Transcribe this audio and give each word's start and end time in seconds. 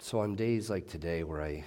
So 0.00 0.20
on 0.20 0.36
days 0.36 0.70
like 0.70 0.88
today 0.88 1.22
where 1.22 1.42
I 1.42 1.64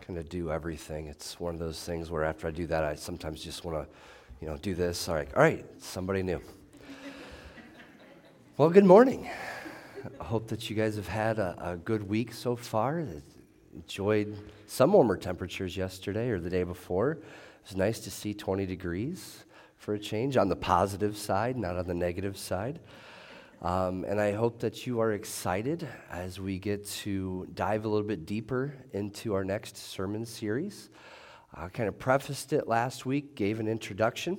kind 0.00 0.18
of 0.18 0.28
do 0.28 0.50
everything, 0.50 1.06
it's 1.06 1.38
one 1.38 1.54
of 1.54 1.60
those 1.60 1.82
things 1.82 2.10
where 2.10 2.24
after 2.24 2.48
I 2.48 2.50
do 2.50 2.66
that, 2.68 2.82
I 2.84 2.94
sometimes 2.94 3.42
just 3.42 3.64
want 3.64 3.76
to, 3.76 3.94
you 4.40 4.48
know, 4.48 4.56
do 4.56 4.74
this. 4.74 5.08
All 5.08 5.14
right, 5.14 5.28
all 5.34 5.42
right, 5.42 5.64
somebody 5.78 6.22
new. 6.22 6.40
well, 8.56 8.70
good 8.70 8.84
morning. 8.84 9.28
I 10.20 10.24
hope 10.24 10.48
that 10.48 10.70
you 10.70 10.76
guys 10.76 10.96
have 10.96 11.08
had 11.08 11.38
a, 11.38 11.56
a 11.60 11.76
good 11.76 12.08
week 12.08 12.32
so 12.32 12.56
far. 12.56 13.04
Enjoyed 13.74 14.36
some 14.66 14.92
warmer 14.92 15.16
temperatures 15.16 15.76
yesterday 15.76 16.30
or 16.30 16.40
the 16.40 16.50
day 16.50 16.62
before. 16.62 17.12
It 17.12 17.22
was 17.68 17.76
nice 17.76 18.00
to 18.00 18.10
see 18.10 18.34
20 18.34 18.66
degrees 18.66 19.44
for 19.76 19.94
a 19.94 19.98
change 19.98 20.36
on 20.36 20.48
the 20.48 20.56
positive 20.56 21.16
side, 21.16 21.56
not 21.56 21.76
on 21.76 21.86
the 21.86 21.94
negative 21.94 22.38
side. 22.38 22.80
Um, 23.62 24.04
and 24.08 24.20
I 24.20 24.32
hope 24.32 24.58
that 24.62 24.88
you 24.88 24.98
are 24.98 25.12
excited 25.12 25.86
as 26.10 26.40
we 26.40 26.58
get 26.58 26.84
to 27.02 27.46
dive 27.54 27.84
a 27.84 27.88
little 27.88 28.06
bit 28.06 28.26
deeper 28.26 28.74
into 28.92 29.34
our 29.34 29.44
next 29.44 29.76
sermon 29.76 30.26
series. 30.26 30.90
I 31.54 31.68
kind 31.68 31.88
of 31.88 31.96
prefaced 31.96 32.52
it 32.52 32.66
last 32.66 33.06
week, 33.06 33.36
gave 33.36 33.60
an 33.60 33.68
introduction, 33.68 34.36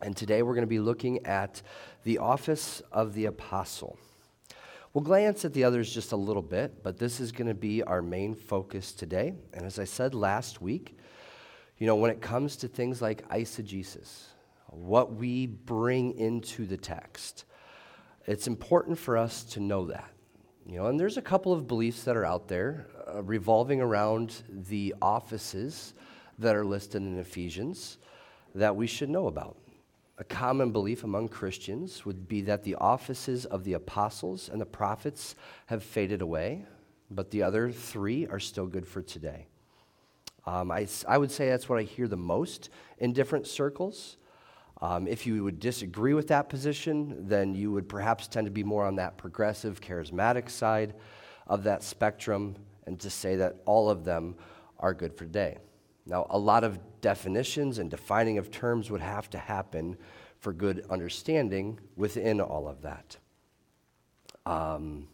and 0.00 0.16
today 0.16 0.44
we're 0.44 0.54
going 0.54 0.62
to 0.62 0.68
be 0.68 0.78
looking 0.78 1.26
at 1.26 1.60
the 2.04 2.18
office 2.18 2.82
of 2.92 3.14
the 3.14 3.24
apostle. 3.24 3.98
We'll 4.92 5.02
glance 5.02 5.44
at 5.44 5.52
the 5.52 5.64
others 5.64 5.92
just 5.92 6.12
a 6.12 6.16
little 6.16 6.40
bit, 6.40 6.84
but 6.84 6.98
this 6.98 7.18
is 7.18 7.32
going 7.32 7.48
to 7.48 7.54
be 7.54 7.82
our 7.82 8.00
main 8.00 8.36
focus 8.36 8.92
today. 8.92 9.34
And 9.54 9.66
as 9.66 9.80
I 9.80 9.84
said 9.84 10.14
last 10.14 10.62
week, 10.62 10.96
you 11.78 11.88
know, 11.88 11.96
when 11.96 12.12
it 12.12 12.20
comes 12.20 12.54
to 12.58 12.68
things 12.68 13.02
like 13.02 13.28
eisegesis, 13.28 14.26
what 14.68 15.14
we 15.14 15.46
bring 15.46 16.16
into 16.16 16.64
the 16.64 16.76
text, 16.76 17.44
it's 18.26 18.46
important 18.46 18.98
for 18.98 19.16
us 19.16 19.44
to 19.44 19.60
know 19.60 19.86
that. 19.86 20.10
You 20.66 20.78
know, 20.78 20.86
and 20.86 20.98
there's 20.98 21.16
a 21.16 21.22
couple 21.22 21.52
of 21.52 21.68
beliefs 21.68 22.02
that 22.04 22.16
are 22.16 22.24
out 22.24 22.48
there 22.48 22.88
uh, 23.06 23.22
revolving 23.22 23.80
around 23.80 24.42
the 24.48 24.94
offices 25.00 25.94
that 26.38 26.56
are 26.56 26.64
listed 26.64 27.02
in 27.02 27.18
Ephesians 27.18 27.98
that 28.54 28.74
we 28.74 28.86
should 28.86 29.08
know 29.08 29.28
about. 29.28 29.56
A 30.18 30.24
common 30.24 30.72
belief 30.72 31.04
among 31.04 31.28
Christians 31.28 32.04
would 32.04 32.26
be 32.26 32.40
that 32.42 32.64
the 32.64 32.74
offices 32.76 33.44
of 33.44 33.64
the 33.64 33.74
apostles 33.74 34.48
and 34.48 34.60
the 34.60 34.66
prophets 34.66 35.36
have 35.66 35.84
faded 35.84 36.20
away, 36.20 36.64
but 37.10 37.30
the 37.30 37.42
other 37.42 37.70
three 37.70 38.26
are 38.26 38.40
still 38.40 38.66
good 38.66 38.88
for 38.88 39.02
today. 39.02 39.46
Um, 40.46 40.70
I, 40.70 40.88
I 41.06 41.18
would 41.18 41.30
say 41.30 41.48
that's 41.48 41.68
what 41.68 41.78
I 41.78 41.82
hear 41.82 42.08
the 42.08 42.16
most 42.16 42.70
in 42.98 43.12
different 43.12 43.46
circles. 43.46 44.16
Um, 44.82 45.06
if 45.06 45.26
you 45.26 45.42
would 45.44 45.58
disagree 45.58 46.12
with 46.12 46.28
that 46.28 46.48
position, 46.48 47.28
then 47.28 47.54
you 47.54 47.72
would 47.72 47.88
perhaps 47.88 48.28
tend 48.28 48.46
to 48.46 48.50
be 48.50 48.62
more 48.62 48.84
on 48.84 48.96
that 48.96 49.16
progressive, 49.16 49.80
charismatic 49.80 50.50
side 50.50 50.94
of 51.46 51.64
that 51.64 51.82
spectrum 51.82 52.56
and 52.86 53.00
to 53.00 53.10
say 53.10 53.36
that 53.36 53.56
all 53.64 53.88
of 53.88 54.04
them 54.04 54.36
are 54.78 54.92
good 54.92 55.14
for 55.14 55.24
today. 55.24 55.58
Now, 56.04 56.26
a 56.30 56.38
lot 56.38 56.62
of 56.62 56.78
definitions 57.00 57.78
and 57.78 57.90
defining 57.90 58.38
of 58.38 58.50
terms 58.50 58.90
would 58.90 59.00
have 59.00 59.28
to 59.30 59.38
happen 59.38 59.96
for 60.38 60.52
good 60.52 60.86
understanding 60.90 61.80
within 61.96 62.40
all 62.40 62.68
of 62.68 62.82
that. 62.82 63.16
Um, 64.44 65.08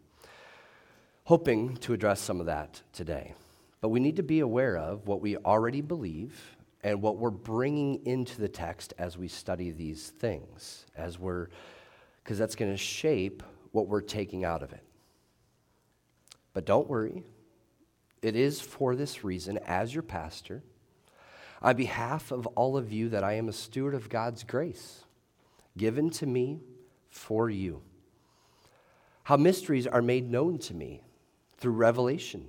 hoping 1.25 1.77
to 1.79 1.95
address 1.95 2.21
some 2.21 2.41
of 2.41 2.47
that 2.47 2.83
today. 2.93 3.35
But 3.81 3.89
we 3.89 4.01
need 4.01 4.17
to 4.17 4.23
be 4.23 4.41
aware 4.41 4.77
of 4.77 5.07
what 5.07 5.21
we 5.21 5.37
already 5.39 5.81
believe 5.81 6.57
and 6.83 7.01
what 7.01 7.17
we're 7.17 7.31
bringing 7.31 8.05
into 8.07 8.41
the 8.41 8.49
text 8.49 8.93
as 8.99 9.17
we 9.17 9.29
study 9.29 9.71
these 9.71 10.11
things, 10.11 10.87
as 10.97 11.19
we're, 11.19 11.49
because 12.23 12.39
that's 12.39 12.57
going 12.57 12.71
to 12.71 12.77
shape 12.77 13.43
what 13.71 13.87
we're 13.87 14.01
taking 14.01 14.45
out 14.45 14.63
of 14.63 14.73
it. 14.73 14.83
But 16.53 16.67
don't 16.67 16.89
worry, 16.89 17.23
it 18.21 18.37
is 18.37 18.61
for 18.61 18.95
this 18.95 19.25
reason, 19.25 19.59
as 19.67 19.95
your 19.95 20.03
pastor, 20.03 20.63
on 21.61 21.77
behalf 21.77 22.33
of 22.33 22.47
all 22.49 22.77
of 22.77 22.93
you, 22.93 23.09
that 23.11 23.25
I 23.25 23.35
am 23.35 23.49
a 23.49 23.53
steward 23.53 23.95
of 23.95 24.09
God's 24.09 24.43
grace 24.43 25.05
given 25.77 26.11
to 26.11 26.27
me 26.27 26.61
for 27.09 27.49
you. 27.49 27.83
How 29.25 29.37
mysteries 29.37 29.87
are 29.87 30.03
made 30.03 30.31
known 30.31 30.59
to 30.59 30.75
me 30.75 31.03
through 31.59 31.73
revelation 31.73 32.49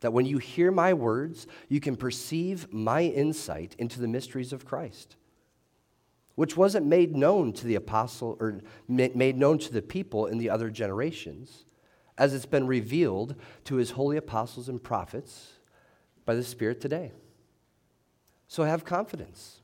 that 0.00 0.12
when 0.12 0.26
you 0.26 0.38
hear 0.38 0.72
my 0.72 0.92
words, 0.94 1.46
you 1.68 1.80
can 1.80 1.96
perceive 1.96 2.72
my 2.72 3.02
insight 3.02 3.76
into 3.78 4.00
the 4.00 4.08
mysteries 4.08 4.52
of 4.52 4.64
Christ, 4.64 5.16
which 6.34 6.56
wasn't 6.56 6.86
made 6.86 7.14
known 7.14 7.52
to 7.52 7.66
the 7.66 7.74
apostle 7.74 8.36
or 8.40 8.60
made 8.88 9.36
known 9.36 9.58
to 9.58 9.72
the 9.72 9.82
people 9.82 10.26
in 10.26 10.38
the 10.38 10.50
other 10.50 10.70
generations, 10.70 11.64
as 12.16 12.34
it's 12.34 12.46
been 12.46 12.66
revealed 12.66 13.34
to 13.64 13.76
his 13.76 13.92
holy 13.92 14.16
apostles 14.16 14.68
and 14.68 14.82
prophets 14.82 15.52
by 16.24 16.34
the 16.34 16.44
Spirit 16.44 16.80
today. 16.80 17.12
So 18.48 18.64
have 18.64 18.84
confidence. 18.84 19.60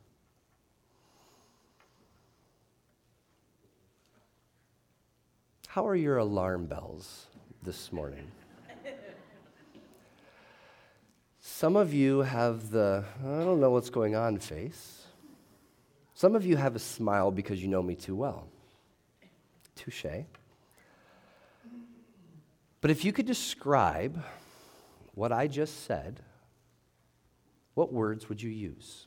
How 5.69 5.87
are 5.87 5.97
your 5.97 6.17
alarm 6.17 6.67
bells 6.67 7.27
this 7.63 7.93
morning? 7.93 8.31
Some 11.59 11.75
of 11.75 11.95
you 11.95 12.19
have 12.19 12.69
the, 12.69 13.03
I 13.25 13.43
don't 13.43 13.61
know 13.61 13.71
what's 13.71 13.89
going 13.89 14.15
on 14.15 14.39
face. 14.39 15.07
Some 16.13 16.37
of 16.37 16.45
you 16.45 16.55
have 16.55 16.77
a 16.77 16.79
smile 16.79 17.31
because 17.31 17.63
you 17.63 17.69
know 17.69 17.83
me 17.83 17.95
too 17.95 18.15
well. 18.15 18.47
Touche. 19.75 20.05
But 22.83 22.91
if 22.91 23.07
you 23.07 23.13
could 23.15 23.25
describe 23.25 24.23
what 25.15 25.33
I 25.33 25.47
just 25.47 25.87
said, 25.87 26.21
what 27.73 27.91
words 27.91 28.29
would 28.29 28.43
you 28.43 28.51
use? 28.51 29.07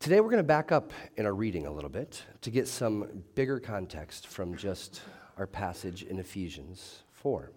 Today, 0.00 0.20
we're 0.20 0.30
going 0.30 0.38
to 0.38 0.44
back 0.44 0.72
up 0.72 0.94
in 1.18 1.26
our 1.26 1.34
reading 1.34 1.66
a 1.66 1.70
little 1.70 1.90
bit 1.90 2.22
to 2.40 2.50
get 2.50 2.66
some 2.66 3.22
bigger 3.34 3.60
context 3.60 4.28
from 4.28 4.56
just 4.56 5.02
our 5.36 5.46
passage 5.46 6.04
in 6.04 6.18
Ephesians 6.18 7.02
4. 7.12 7.52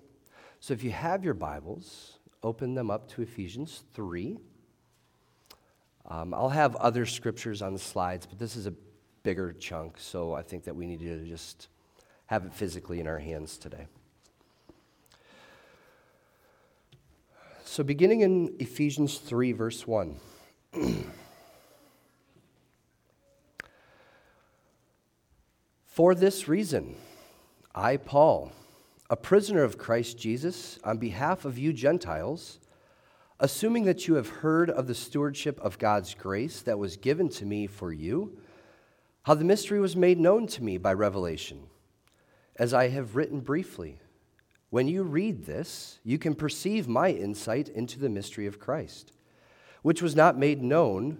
So, 0.60 0.74
if 0.74 0.84
you 0.84 0.92
have 0.92 1.24
your 1.24 1.36
Bibles, 1.36 2.20
open 2.44 2.76
them 2.76 2.92
up 2.92 3.08
to 3.12 3.22
Ephesians 3.22 3.86
3. 3.94 4.38
Um, 6.06 6.34
I'll 6.34 6.50
have 6.50 6.76
other 6.76 7.06
scriptures 7.06 7.62
on 7.62 7.72
the 7.72 7.80
slides, 7.80 8.26
but 8.26 8.40
this 8.40 8.58
is 8.58 8.68
a 8.68 8.74
bigger 9.24 9.54
chunk, 9.54 9.98
so 9.98 10.34
I 10.34 10.42
think 10.42 10.66
that 10.66 10.76
we 10.76 10.86
need 10.86 11.00
to 11.00 11.24
just 11.24 11.70
have 12.26 12.44
it 12.46 12.54
physically 12.54 13.00
in 13.00 13.08
our 13.08 13.20
hands 13.20 13.58
today. 13.58 13.88
So, 17.64 17.86
beginning 17.86 18.20
in 18.20 18.54
Ephesians 18.60 19.20
3, 19.20 19.54
verse 19.54 19.88
1. 19.88 20.20
For 25.94 26.16
this 26.16 26.48
reason, 26.48 26.96
I, 27.76 27.98
Paul, 27.98 28.52
a 29.12 29.16
prisoner 29.16 29.62
of 29.62 29.78
Christ 29.78 30.18
Jesus, 30.18 30.80
on 30.84 30.98
behalf 30.98 31.46
of 31.46 31.60
you 31.60 31.72
Gentiles, 31.72 32.58
assuming 33.40 33.84
that 33.84 34.08
you 34.08 34.16
have 34.16 34.28
heard 34.28 34.72
of 34.72 34.88
the 34.88 34.96
stewardship 34.96 35.60
of 35.60 35.78
God's 35.78 36.16
grace 36.16 36.64
that 36.64 36.80
was 36.80 36.98
given 36.98 37.30
to 37.30 37.46
me 37.46 37.68
for 37.68 37.94
you, 37.94 38.36
how 39.22 39.36
the 39.36 39.46
mystery 39.46 39.80
was 39.80 39.96
made 39.96 40.20
known 40.20 40.48
to 40.48 40.64
me 40.64 40.80
by 40.80 40.92
revelation, 40.92 41.62
as 42.56 42.74
I 42.74 42.88
have 42.88 43.16
written 43.16 43.42
briefly. 43.42 44.00
When 44.72 44.88
you 44.88 45.04
read 45.04 45.46
this, 45.46 46.00
you 46.04 46.18
can 46.18 46.34
perceive 46.34 46.88
my 46.88 47.12
insight 47.12 47.70
into 47.70 48.00
the 48.00 48.10
mystery 48.10 48.48
of 48.48 48.60
Christ, 48.60 49.12
which 49.84 50.02
was 50.02 50.16
not 50.16 50.40
made 50.40 50.64
known 50.64 51.20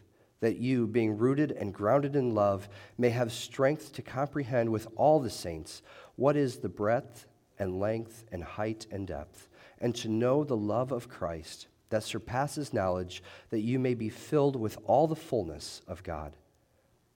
that 0.41 0.57
you, 0.57 0.87
being 0.87 1.17
rooted 1.17 1.51
and 1.51 1.73
grounded 1.73 2.15
in 2.15 2.35
love, 2.35 2.67
may 2.97 3.09
have 3.09 3.31
strength 3.31 3.93
to 3.93 4.01
comprehend 4.01 4.69
with 4.69 4.87
all 4.95 5.19
the 5.19 5.29
saints 5.29 5.81
what 6.15 6.35
is 6.35 6.57
the 6.57 6.69
breadth 6.69 7.27
and 7.57 7.79
length 7.79 8.25
and 8.31 8.43
height 8.43 8.85
and 8.91 9.07
depth, 9.07 9.47
and 9.79 9.95
to 9.95 10.09
know 10.09 10.43
the 10.43 10.57
love 10.57 10.91
of 10.91 11.07
Christ 11.07 11.67
that 11.89 12.03
surpasses 12.03 12.73
knowledge, 12.73 13.21
that 13.49 13.59
you 13.59 13.77
may 13.77 13.93
be 13.93 14.09
filled 14.09 14.55
with 14.55 14.77
all 14.85 15.07
the 15.07 15.15
fullness 15.15 15.81
of 15.87 16.03
God. 16.03 16.35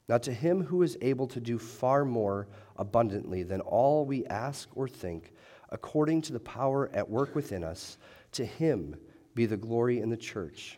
Now, 0.08 0.20
to 0.20 0.34
him 0.34 0.64
who 0.64 0.84
is 0.84 0.98
able 1.02 1.28
to 1.28 1.40
do 1.40 1.58
far 1.58 2.06
more 2.06 2.48
abundantly 2.78 3.42
than 3.42 3.62
all 3.62 4.06
we 4.06 4.26
ask 4.28 4.70
or 4.76 4.88
think, 4.88 5.34
according 5.70 6.22
to 6.24 6.34
the 6.34 6.40
power 6.40 6.92
at 6.94 7.10
work 7.10 7.34
within 7.34 7.64
us, 7.64 7.98
to 8.34 8.46
him 8.46 8.96
be 9.34 9.48
the 9.48 9.58
glory 9.58 10.00
in 10.00 10.10
the 10.10 10.18
church 10.18 10.78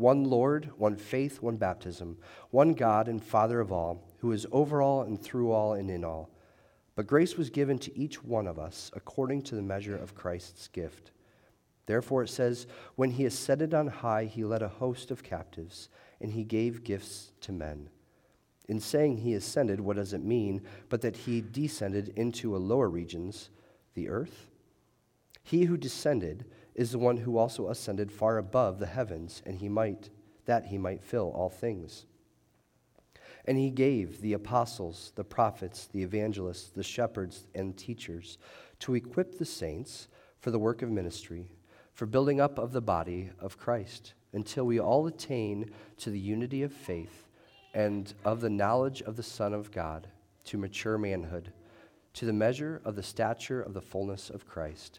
one 0.00 0.24
Lord, 0.24 0.70
one 0.78 0.96
faith, 0.96 1.42
one 1.42 1.56
baptism, 1.56 2.16
one 2.50 2.72
God 2.72 3.06
and 3.06 3.22
Father 3.22 3.60
of 3.60 3.70
all, 3.70 4.02
who 4.20 4.32
is 4.32 4.46
over 4.50 4.80
all 4.80 5.02
and 5.02 5.22
through 5.22 5.52
all 5.52 5.74
and 5.74 5.90
in 5.90 6.04
all. 6.04 6.30
But 6.96 7.06
grace 7.06 7.36
was 7.36 7.50
given 7.50 7.78
to 7.80 7.96
each 7.96 8.24
one 8.24 8.46
of 8.46 8.58
us 8.58 8.90
according 8.94 9.42
to 9.42 9.54
the 9.54 9.62
measure 9.62 9.96
of 9.96 10.14
Christ's 10.14 10.68
gift. 10.68 11.12
Therefore 11.84 12.22
it 12.22 12.28
says, 12.28 12.66
When 12.96 13.10
he 13.10 13.26
ascended 13.26 13.74
on 13.74 13.88
high, 13.88 14.24
he 14.24 14.42
led 14.42 14.62
a 14.62 14.68
host 14.68 15.10
of 15.10 15.22
captives 15.22 15.90
and 16.20 16.32
he 16.32 16.44
gave 16.44 16.82
gifts 16.82 17.32
to 17.42 17.52
men. 17.52 17.90
In 18.68 18.80
saying 18.80 19.18
he 19.18 19.34
ascended, 19.34 19.80
what 19.80 19.96
does 19.96 20.14
it 20.14 20.24
mean 20.24 20.62
but 20.88 21.02
that 21.02 21.16
he 21.16 21.42
descended 21.42 22.12
into 22.16 22.56
a 22.56 22.58
lower 22.58 22.88
regions, 22.88 23.50
the 23.94 24.08
earth? 24.08 24.48
He 25.42 25.64
who 25.64 25.76
descended 25.76 26.46
is 26.74 26.92
the 26.92 26.98
one 26.98 27.18
who 27.18 27.36
also 27.36 27.68
ascended 27.68 28.10
far 28.12 28.38
above 28.38 28.78
the 28.78 28.86
heavens, 28.86 29.42
and 29.44 29.56
he 29.56 29.68
might 29.68 30.10
that 30.46 30.66
he 30.66 30.78
might 30.78 31.02
fill 31.02 31.30
all 31.30 31.48
things. 31.48 32.06
And 33.44 33.56
he 33.56 33.70
gave 33.70 34.20
the 34.20 34.32
apostles, 34.32 35.12
the 35.14 35.24
prophets, 35.24 35.86
the 35.86 36.02
evangelists, 36.02 36.70
the 36.70 36.82
shepherds, 36.82 37.46
and 37.54 37.76
teachers 37.76 38.38
to 38.80 38.94
equip 38.94 39.38
the 39.38 39.44
saints 39.44 40.08
for 40.40 40.50
the 40.50 40.58
work 40.58 40.82
of 40.82 40.90
ministry, 40.90 41.52
for 41.92 42.06
building 42.06 42.40
up 42.40 42.58
of 42.58 42.72
the 42.72 42.80
body 42.80 43.30
of 43.38 43.58
Christ 43.58 44.14
until 44.32 44.64
we 44.64 44.80
all 44.80 45.06
attain 45.06 45.70
to 45.98 46.10
the 46.10 46.18
unity 46.18 46.62
of 46.62 46.72
faith 46.72 47.28
and 47.74 48.12
of 48.24 48.40
the 48.40 48.50
knowledge 48.50 49.02
of 49.02 49.16
the 49.16 49.22
Son 49.22 49.52
of 49.52 49.70
God, 49.70 50.08
to 50.44 50.58
mature 50.58 50.98
manhood, 50.98 51.52
to 52.14 52.26
the 52.26 52.32
measure 52.32 52.80
of 52.84 52.96
the 52.96 53.02
stature 53.02 53.60
of 53.62 53.74
the 53.74 53.80
fullness 53.80 54.30
of 54.30 54.46
Christ, 54.46 54.98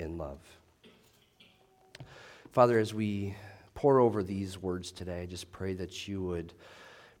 in 0.00 0.18
love. 0.18 0.40
Father, 2.52 2.78
as 2.78 2.94
we 2.94 3.34
pore 3.74 3.98
over 3.98 4.22
these 4.22 4.60
words 4.60 4.92
today, 4.92 5.22
I 5.22 5.26
just 5.26 5.50
pray 5.50 5.74
that 5.74 6.06
you 6.06 6.22
would 6.22 6.52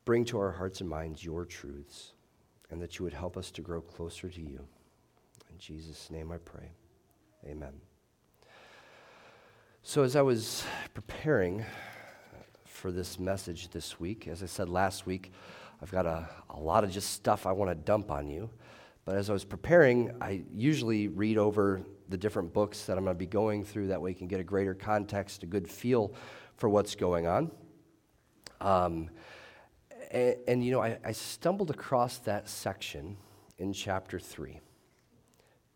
bring 0.04 0.24
to 0.26 0.38
our 0.38 0.52
hearts 0.52 0.80
and 0.80 0.88
minds 0.88 1.24
your 1.24 1.44
truths 1.44 2.12
and 2.70 2.80
that 2.80 2.98
you 2.98 3.04
would 3.04 3.12
help 3.12 3.36
us 3.36 3.50
to 3.52 3.62
grow 3.62 3.80
closer 3.80 4.28
to 4.28 4.40
you. 4.40 4.60
In 5.50 5.58
Jesus' 5.58 6.10
name 6.10 6.32
I 6.32 6.38
pray. 6.38 6.70
Amen. 7.46 7.72
So, 9.82 10.02
as 10.02 10.16
I 10.16 10.22
was 10.22 10.64
preparing 10.94 11.60
uh, 11.60 11.64
for 12.64 12.90
this 12.90 13.18
message 13.18 13.68
this 13.68 14.00
week, 14.00 14.26
as 14.26 14.42
I 14.42 14.46
said 14.46 14.68
last 14.68 15.06
week, 15.06 15.32
I've 15.82 15.90
got 15.90 16.06
a, 16.06 16.28
a 16.50 16.58
lot 16.58 16.84
of 16.84 16.90
just 16.90 17.10
stuff 17.10 17.46
I 17.46 17.52
want 17.52 17.70
to 17.70 17.74
dump 17.74 18.10
on 18.10 18.28
you. 18.28 18.48
But 19.04 19.16
as 19.16 19.28
I 19.28 19.32
was 19.32 19.44
preparing, 19.44 20.12
I 20.20 20.44
usually 20.54 21.08
read 21.08 21.36
over 21.36 21.82
the 22.08 22.16
different 22.16 22.52
books 22.52 22.84
that 22.86 22.96
I'm 22.96 23.04
going 23.04 23.14
to 23.14 23.18
be 23.18 23.26
going 23.26 23.64
through. 23.64 23.88
That 23.88 24.00
way, 24.00 24.10
you 24.10 24.16
can 24.16 24.28
get 24.28 24.40
a 24.40 24.44
greater 24.44 24.74
context, 24.74 25.42
a 25.42 25.46
good 25.46 25.68
feel 25.68 26.14
for 26.56 26.68
what's 26.68 26.94
going 26.94 27.26
on. 27.26 27.50
Um, 28.60 29.10
and, 30.10 30.36
and, 30.48 30.64
you 30.64 30.72
know, 30.72 30.82
I, 30.82 30.98
I 31.04 31.12
stumbled 31.12 31.70
across 31.70 32.18
that 32.18 32.48
section 32.48 33.16
in 33.58 33.72
chapter 33.72 34.18
3. 34.18 34.60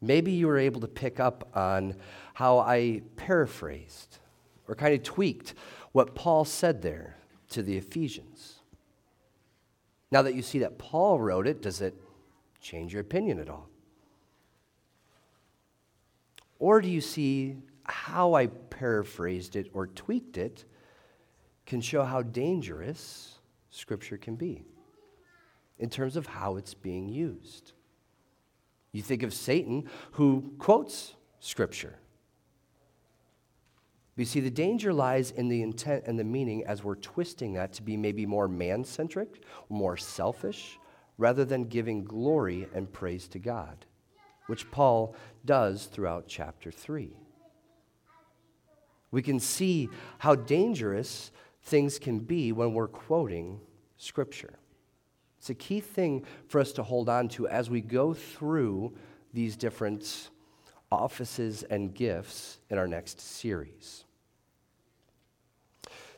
Maybe 0.00 0.32
you 0.32 0.46
were 0.46 0.58
able 0.58 0.80
to 0.80 0.88
pick 0.88 1.18
up 1.18 1.50
on 1.54 1.96
how 2.34 2.58
I 2.58 3.02
paraphrased 3.16 4.18
or 4.68 4.74
kind 4.74 4.94
of 4.94 5.02
tweaked 5.02 5.54
what 5.92 6.14
Paul 6.14 6.44
said 6.44 6.82
there 6.82 7.16
to 7.50 7.62
the 7.62 7.76
Ephesians. 7.76 8.60
Now 10.10 10.22
that 10.22 10.34
you 10.34 10.42
see 10.42 10.60
that 10.60 10.78
Paul 10.78 11.20
wrote 11.20 11.46
it, 11.46 11.60
does 11.60 11.80
it 11.80 11.94
change 12.60 12.92
your 12.92 13.02
opinion 13.02 13.38
at 13.38 13.48
all? 13.48 13.68
Or 16.58 16.80
do 16.80 16.88
you 16.88 17.00
see 17.00 17.56
how 17.84 18.34
I 18.34 18.46
paraphrased 18.48 19.56
it 19.56 19.70
or 19.72 19.86
tweaked 19.86 20.36
it 20.36 20.64
can 21.66 21.80
show 21.80 22.04
how 22.04 22.22
dangerous 22.22 23.38
Scripture 23.70 24.16
can 24.16 24.34
be 24.34 24.64
in 25.78 25.88
terms 25.88 26.16
of 26.16 26.26
how 26.26 26.56
it's 26.56 26.74
being 26.74 27.08
used? 27.08 27.72
You 28.92 29.02
think 29.02 29.22
of 29.22 29.32
Satan, 29.32 29.84
who 30.12 30.52
quotes 30.58 31.14
Scripture. 31.40 31.98
You 34.16 34.24
see, 34.24 34.40
the 34.40 34.50
danger 34.50 34.92
lies 34.92 35.30
in 35.30 35.48
the 35.48 35.62
intent 35.62 36.04
and 36.06 36.18
the 36.18 36.24
meaning 36.24 36.64
as 36.66 36.82
we're 36.82 36.96
twisting 36.96 37.52
that 37.52 37.72
to 37.74 37.82
be 37.82 37.96
maybe 37.96 38.26
more 38.26 38.48
man 38.48 38.82
centric, 38.82 39.44
more 39.68 39.96
selfish, 39.96 40.80
rather 41.18 41.44
than 41.44 41.64
giving 41.64 42.04
glory 42.04 42.68
and 42.72 42.90
praise 42.92 43.28
to 43.28 43.38
God, 43.38 43.84
which 44.46 44.70
Paul 44.70 45.14
does 45.44 45.86
throughout 45.86 46.26
chapter 46.28 46.70
3. 46.70 47.12
We 49.10 49.22
can 49.22 49.40
see 49.40 49.88
how 50.18 50.36
dangerous 50.36 51.30
things 51.64 51.98
can 51.98 52.20
be 52.20 52.52
when 52.52 52.72
we're 52.72 52.88
quoting 52.88 53.60
Scripture. 53.96 54.54
It's 55.38 55.50
a 55.50 55.54
key 55.54 55.80
thing 55.80 56.24
for 56.46 56.60
us 56.60 56.72
to 56.72 56.82
hold 56.82 57.08
on 57.08 57.28
to 57.30 57.48
as 57.48 57.68
we 57.68 57.80
go 57.80 58.14
through 58.14 58.94
these 59.32 59.56
different 59.56 60.30
offices 60.90 61.62
and 61.64 61.94
gifts 61.94 62.58
in 62.70 62.78
our 62.78 62.86
next 62.86 63.20
series. 63.20 64.04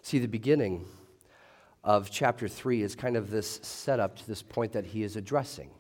See, 0.03 0.19
the 0.19 0.29
beginning 0.29 0.87
of 1.83 2.11
chapter 2.11 2.49
3 2.49 2.83
is 2.83 2.95
kind 2.95 3.17
of 3.17 3.31
this 3.31 3.61
setup 3.63 4.17
to 4.19 4.27
this 4.27 4.43
point 4.43 4.73
that 4.73 4.87
he 4.87 5.03
is 5.03 5.17
addressing 5.17 5.71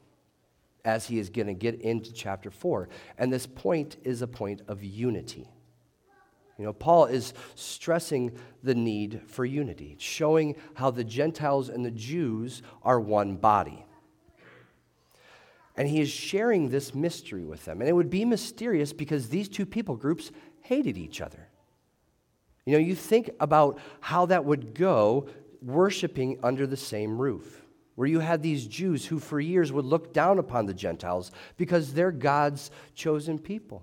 as 0.84 1.06
he 1.06 1.18
is 1.18 1.28
going 1.28 1.46
to 1.46 1.54
get 1.54 1.80
into 1.80 2.12
chapter 2.12 2.50
4. 2.50 2.88
And 3.18 3.32
this 3.32 3.46
point 3.46 3.96
is 4.02 4.22
a 4.22 4.26
point 4.26 4.62
of 4.68 4.82
unity. 4.82 5.48
You 6.58 6.66
know, 6.66 6.72
Paul 6.72 7.06
is 7.06 7.32
stressing 7.54 8.32
the 8.62 8.74
need 8.74 9.22
for 9.26 9.44
unity, 9.44 9.96
showing 9.98 10.56
how 10.74 10.90
the 10.90 11.04
Gentiles 11.04 11.70
and 11.70 11.84
the 11.84 11.90
Jews 11.90 12.62
are 12.82 13.00
one 13.00 13.36
body. 13.36 13.84
And 15.76 15.88
he 15.88 16.00
is 16.00 16.10
sharing 16.10 16.68
this 16.68 16.94
mystery 16.94 17.44
with 17.44 17.64
them. 17.64 17.80
And 17.80 17.88
it 17.88 17.94
would 17.94 18.10
be 18.10 18.26
mysterious 18.26 18.92
because 18.92 19.28
these 19.28 19.48
two 19.48 19.64
people 19.64 19.96
groups 19.96 20.30
hated 20.60 20.98
each 20.98 21.22
other. 21.22 21.48
You 22.66 22.74
know, 22.74 22.78
you 22.78 22.94
think 22.94 23.30
about 23.40 23.78
how 24.00 24.26
that 24.26 24.44
would 24.44 24.74
go 24.74 25.28
worshiping 25.62 26.38
under 26.42 26.66
the 26.66 26.76
same 26.76 27.20
roof, 27.20 27.62
where 27.94 28.08
you 28.08 28.20
had 28.20 28.42
these 28.42 28.66
Jews 28.66 29.06
who 29.06 29.18
for 29.18 29.40
years 29.40 29.72
would 29.72 29.84
look 29.84 30.12
down 30.12 30.38
upon 30.38 30.66
the 30.66 30.74
Gentiles 30.74 31.30
because 31.56 31.92
they're 31.92 32.12
God's 32.12 32.70
chosen 32.94 33.38
people. 33.38 33.82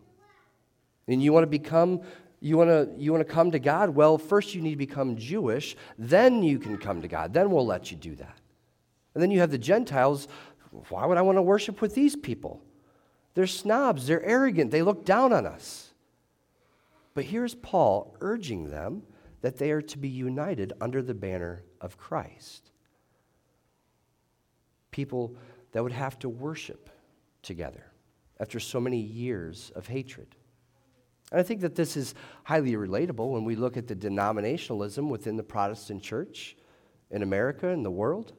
And 1.07 1.21
you 1.21 1.31
want 1.33 1.43
to 1.43 1.47
become 1.47 2.01
you 2.39 2.55
want 2.55 2.69
to 2.69 2.89
you 3.01 3.11
want 3.11 3.27
to 3.27 3.33
come 3.33 3.51
to 3.51 3.59
God? 3.59 3.89
Well, 3.89 4.17
first 4.17 4.53
you 4.53 4.61
need 4.61 4.71
to 4.71 4.77
become 4.77 5.17
Jewish, 5.17 5.75
then 5.97 6.43
you 6.43 6.59
can 6.59 6.77
come 6.77 7.01
to 7.01 7.07
God. 7.07 7.33
Then 7.33 7.49
we'll 7.49 7.65
let 7.65 7.91
you 7.91 7.97
do 7.97 8.15
that. 8.15 8.37
And 9.13 9.23
then 9.23 9.31
you 9.31 9.39
have 9.39 9.51
the 9.51 9.57
Gentiles. 9.57 10.27
Why 10.89 11.05
would 11.05 11.17
I 11.17 11.23
want 11.23 11.37
to 11.37 11.41
worship 11.41 11.81
with 11.81 11.95
these 11.95 12.15
people? 12.15 12.61
They're 13.33 13.47
snobs, 13.47 14.07
they're 14.07 14.23
arrogant, 14.23 14.71
they 14.71 14.81
look 14.81 15.05
down 15.05 15.31
on 15.31 15.45
us. 15.45 15.93
But 17.13 17.25
here's 17.25 17.55
Paul 17.55 18.15
urging 18.19 18.69
them 18.69 19.03
that 19.41 19.57
they 19.57 19.71
are 19.71 19.81
to 19.81 19.97
be 19.97 20.09
united 20.09 20.73
under 20.81 21.01
the 21.01 21.13
banner 21.13 21.63
of 21.81 21.97
Christ. 21.97 22.71
People 24.91 25.35
that 25.71 25.83
would 25.83 25.91
have 25.91 26.17
to 26.19 26.29
worship 26.29 26.89
together 27.41 27.85
after 28.39 28.59
so 28.59 28.79
many 28.79 28.99
years 28.99 29.71
of 29.75 29.87
hatred. 29.87 30.35
And 31.31 31.39
I 31.39 31.43
think 31.43 31.61
that 31.61 31.75
this 31.75 31.97
is 31.97 32.15
highly 32.43 32.73
relatable 32.73 33.31
when 33.31 33.43
we 33.43 33.55
look 33.55 33.75
at 33.75 33.87
the 33.87 33.95
denominationalism 33.95 35.09
within 35.09 35.35
the 35.35 35.43
Protestant 35.43 36.01
church 36.01 36.55
in 37.11 37.21
America 37.21 37.67
and 37.69 37.83
the 37.85 37.91
world. 37.91 38.33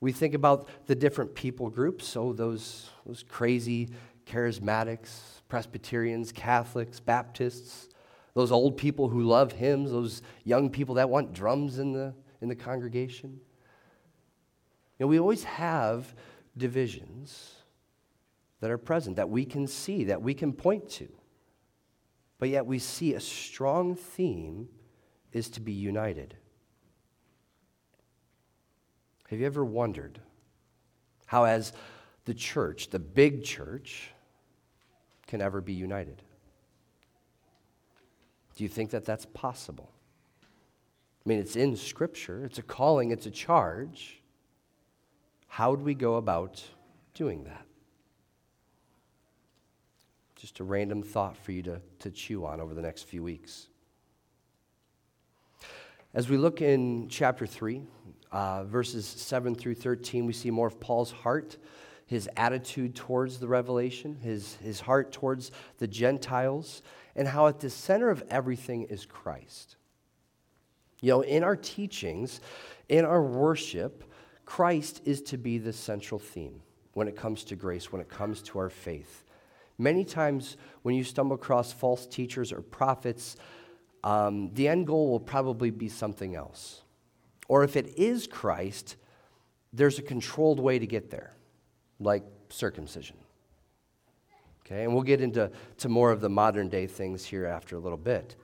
We 0.00 0.12
think 0.12 0.32
about 0.32 0.68
the 0.86 0.94
different 0.94 1.34
people 1.34 1.68
groups, 1.68 2.06
so 2.06 2.32
those, 2.32 2.88
those 3.04 3.22
crazy 3.22 3.90
charismatics, 4.26 5.42
Presbyterians, 5.48 6.32
Catholics, 6.32 7.00
Baptists, 7.00 7.89
those 8.34 8.52
old 8.52 8.76
people 8.76 9.08
who 9.08 9.22
love 9.22 9.52
hymns, 9.52 9.90
those 9.90 10.22
young 10.44 10.70
people 10.70 10.94
that 10.96 11.10
want 11.10 11.32
drums 11.32 11.78
in 11.78 11.92
the, 11.92 12.14
in 12.40 12.48
the 12.48 12.54
congregation. 12.54 13.40
You 14.98 15.04
know, 15.04 15.08
we 15.08 15.18
always 15.18 15.44
have 15.44 16.14
divisions 16.56 17.54
that 18.60 18.70
are 18.70 18.78
present, 18.78 19.16
that 19.16 19.30
we 19.30 19.44
can 19.44 19.66
see, 19.66 20.04
that 20.04 20.22
we 20.22 20.34
can 20.34 20.52
point 20.52 20.88
to. 20.90 21.08
But 22.38 22.50
yet 22.50 22.66
we 22.66 22.78
see 22.78 23.14
a 23.14 23.20
strong 23.20 23.94
theme 23.94 24.68
is 25.32 25.48
to 25.50 25.60
be 25.60 25.72
united. 25.72 26.36
Have 29.28 29.38
you 29.38 29.46
ever 29.46 29.64
wondered 29.64 30.20
how, 31.26 31.44
as 31.44 31.72
the 32.24 32.34
church, 32.34 32.90
the 32.90 32.98
big 32.98 33.44
church, 33.44 34.10
can 35.26 35.40
ever 35.40 35.60
be 35.60 35.72
united? 35.72 36.22
Do 38.60 38.64
you 38.64 38.68
think 38.68 38.90
that 38.90 39.06
that's 39.06 39.24
possible? 39.24 39.90
I 40.42 41.28
mean, 41.30 41.38
it's 41.38 41.56
in 41.56 41.76
Scripture, 41.76 42.44
it's 42.44 42.58
a 42.58 42.62
calling, 42.62 43.10
it's 43.10 43.24
a 43.24 43.30
charge. 43.30 44.20
How 45.46 45.70
would 45.70 45.80
we 45.80 45.94
go 45.94 46.16
about 46.16 46.62
doing 47.14 47.44
that? 47.44 47.64
Just 50.36 50.60
a 50.60 50.64
random 50.64 51.02
thought 51.02 51.38
for 51.38 51.52
you 51.52 51.62
to, 51.62 51.80
to 52.00 52.10
chew 52.10 52.44
on 52.44 52.60
over 52.60 52.74
the 52.74 52.82
next 52.82 53.04
few 53.04 53.22
weeks. 53.22 53.68
As 56.12 56.28
we 56.28 56.36
look 56.36 56.60
in 56.60 57.08
chapter 57.08 57.46
3, 57.46 57.80
uh, 58.30 58.64
verses 58.64 59.06
7 59.06 59.54
through 59.54 59.76
13, 59.76 60.26
we 60.26 60.34
see 60.34 60.50
more 60.50 60.66
of 60.66 60.78
Paul's 60.78 61.12
heart, 61.12 61.56
his 62.04 62.28
attitude 62.36 62.94
towards 62.94 63.38
the 63.38 63.48
revelation, 63.48 64.16
his, 64.16 64.56
his 64.56 64.80
heart 64.80 65.12
towards 65.12 65.50
the 65.78 65.86
Gentiles, 65.86 66.82
and 67.14 67.28
how 67.28 67.46
at 67.46 67.60
the 67.60 67.70
center 67.70 68.10
of 68.10 68.22
everything 68.30 68.84
is 68.84 69.04
Christ. 69.06 69.76
You 71.00 71.12
know, 71.12 71.20
in 71.22 71.42
our 71.42 71.56
teachings, 71.56 72.40
in 72.88 73.04
our 73.04 73.22
worship, 73.22 74.04
Christ 74.44 75.00
is 75.04 75.22
to 75.22 75.38
be 75.38 75.58
the 75.58 75.72
central 75.72 76.18
theme 76.18 76.60
when 76.92 77.08
it 77.08 77.16
comes 77.16 77.44
to 77.44 77.56
grace, 77.56 77.92
when 77.92 78.00
it 78.00 78.08
comes 78.08 78.42
to 78.42 78.58
our 78.58 78.68
faith. 78.68 79.24
Many 79.78 80.04
times, 80.04 80.56
when 80.82 80.94
you 80.94 81.04
stumble 81.04 81.36
across 81.36 81.72
false 81.72 82.06
teachers 82.06 82.52
or 82.52 82.60
prophets, 82.60 83.36
um, 84.04 84.52
the 84.52 84.68
end 84.68 84.86
goal 84.86 85.10
will 85.10 85.20
probably 85.20 85.70
be 85.70 85.88
something 85.88 86.34
else. 86.34 86.82
Or 87.48 87.64
if 87.64 87.76
it 87.76 87.98
is 87.98 88.26
Christ, 88.26 88.96
there's 89.72 89.98
a 89.98 90.02
controlled 90.02 90.60
way 90.60 90.78
to 90.78 90.86
get 90.86 91.10
there, 91.10 91.34
like 91.98 92.24
circumcision. 92.50 93.16
Okay, 94.70 94.84
and 94.84 94.94
we'll 94.94 95.02
get 95.02 95.20
into 95.20 95.50
to 95.78 95.88
more 95.88 96.12
of 96.12 96.20
the 96.20 96.28
modern 96.28 96.68
day 96.68 96.86
things 96.86 97.24
here 97.24 97.46
after 97.46 97.76
a 97.76 97.80
little 97.80 97.98
bit. 97.98 98.36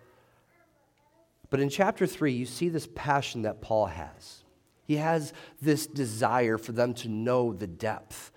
But 1.50 1.60
in 1.60 1.68
chapter 1.68 2.06
3, 2.06 2.32
you 2.32 2.46
see 2.46 2.68
this 2.68 2.88
passion 2.94 3.42
that 3.42 3.60
Paul 3.60 3.86
has. 3.86 4.42
He 4.84 4.96
has 4.96 5.32
this 5.60 5.86
desire 5.86 6.58
for 6.58 6.72
them 6.72 6.94
to 6.94 7.08
know 7.08 7.52
the 7.52 7.66
depth 7.66 8.32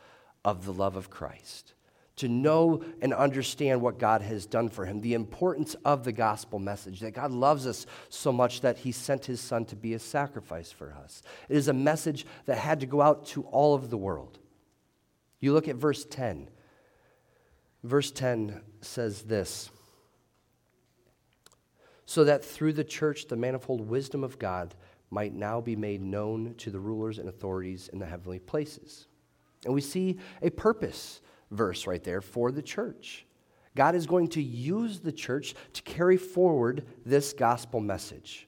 of 0.45 0.65
the 0.65 0.73
love 0.73 0.95
of 0.95 1.09
Christ 1.09 1.73
to 2.19 2.27
know 2.27 2.83
and 3.01 3.13
understand 3.13 3.81
what 3.81 3.97
God 3.97 4.21
has 4.21 4.45
done 4.45 4.67
for 4.67 4.85
him, 4.85 4.99
the 4.99 5.13
importance 5.13 5.73
of 5.85 6.03
the 6.03 6.11
gospel 6.11 6.59
message, 6.59 6.99
that 6.99 7.11
God 7.11 7.31
loves 7.31 7.65
us 7.65 7.85
so 8.09 8.33
much 8.33 8.59
that 8.59 8.79
he 8.79 8.91
sent 8.91 9.25
his 9.25 9.39
son 9.39 9.63
to 9.65 9.75
be 9.77 9.93
a 9.93 9.99
sacrifice 9.99 10.69
for 10.69 10.93
us. 11.01 11.21
It 11.47 11.55
is 11.55 11.69
a 11.69 11.73
message 11.73 12.25
that 12.45 12.57
had 12.57 12.81
to 12.81 12.85
go 12.85 13.01
out 13.01 13.25
to 13.27 13.43
all 13.43 13.73
of 13.73 13.89
the 13.89 13.97
world. 13.97 14.37
You 15.39 15.53
look 15.53 15.69
at 15.69 15.77
verse 15.77 16.03
10. 16.03 16.49
Verse 17.83 18.11
10 18.11 18.61
says 18.81 19.23
this 19.23 19.69
So 22.05 22.23
that 22.25 22.43
through 22.43 22.73
the 22.73 22.83
church 22.83 23.27
the 23.27 23.37
manifold 23.37 23.87
wisdom 23.87 24.23
of 24.23 24.39
God 24.39 24.75
might 25.11 25.33
now 25.33 25.59
be 25.61 25.75
made 25.75 26.01
known 26.01 26.53
to 26.57 26.69
the 26.69 26.79
rulers 26.79 27.17
and 27.17 27.29
authorities 27.29 27.89
in 27.91 27.99
the 27.99 28.05
heavenly 28.05 28.39
places. 28.39 29.07
And 29.65 29.73
we 29.73 29.81
see 29.81 30.19
a 30.41 30.49
purpose 30.49 31.21
verse 31.51 31.87
right 31.87 32.03
there 32.03 32.21
for 32.21 32.51
the 32.51 32.61
church. 32.61 33.25
God 33.75 33.95
is 33.95 34.05
going 34.05 34.27
to 34.29 34.41
use 34.41 34.99
the 34.99 35.11
church 35.11 35.55
to 35.73 35.81
carry 35.83 36.17
forward 36.17 36.85
this 37.05 37.33
gospel 37.33 37.79
message. 37.79 38.47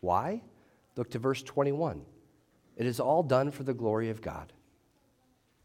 Why? 0.00 0.42
Look 0.96 1.10
to 1.10 1.18
verse 1.18 1.42
21. 1.42 2.02
It 2.76 2.86
is 2.86 3.00
all 3.00 3.22
done 3.22 3.50
for 3.50 3.62
the 3.62 3.74
glory 3.74 4.10
of 4.10 4.22
God. 4.22 4.52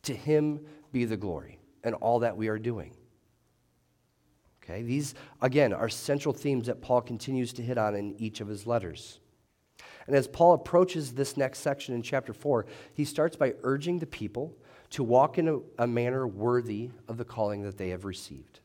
To 0.03 0.13
him 0.13 0.61
be 0.91 1.05
the 1.05 1.17
glory 1.17 1.58
and 1.83 1.95
all 1.95 2.19
that 2.19 2.37
we 2.37 2.47
are 2.47 2.59
doing. 2.59 2.93
Okay, 4.63 4.83
these, 4.83 5.15
again, 5.41 5.73
are 5.73 5.89
central 5.89 6.33
themes 6.33 6.67
that 6.67 6.81
Paul 6.81 7.01
continues 7.01 7.53
to 7.53 7.63
hit 7.63 7.77
on 7.77 7.95
in 7.95 8.15
each 8.19 8.39
of 8.39 8.47
his 8.47 8.67
letters. 8.67 9.19
And 10.05 10.15
as 10.15 10.27
Paul 10.27 10.53
approaches 10.53 11.13
this 11.13 11.37
next 11.37 11.59
section 11.59 11.95
in 11.95 12.01
chapter 12.01 12.33
4, 12.33 12.65
he 12.93 13.05
starts 13.05 13.35
by 13.35 13.55
urging 13.63 13.99
the 13.99 14.05
people 14.05 14.55
to 14.91 15.03
walk 15.03 15.37
in 15.37 15.47
a, 15.47 15.59
a 15.83 15.87
manner 15.87 16.27
worthy 16.27 16.89
of 17.07 17.17
the 17.17 17.25
calling 17.25 17.63
that 17.63 17.77
they 17.77 17.89
have 17.89 18.05
received. 18.05 18.59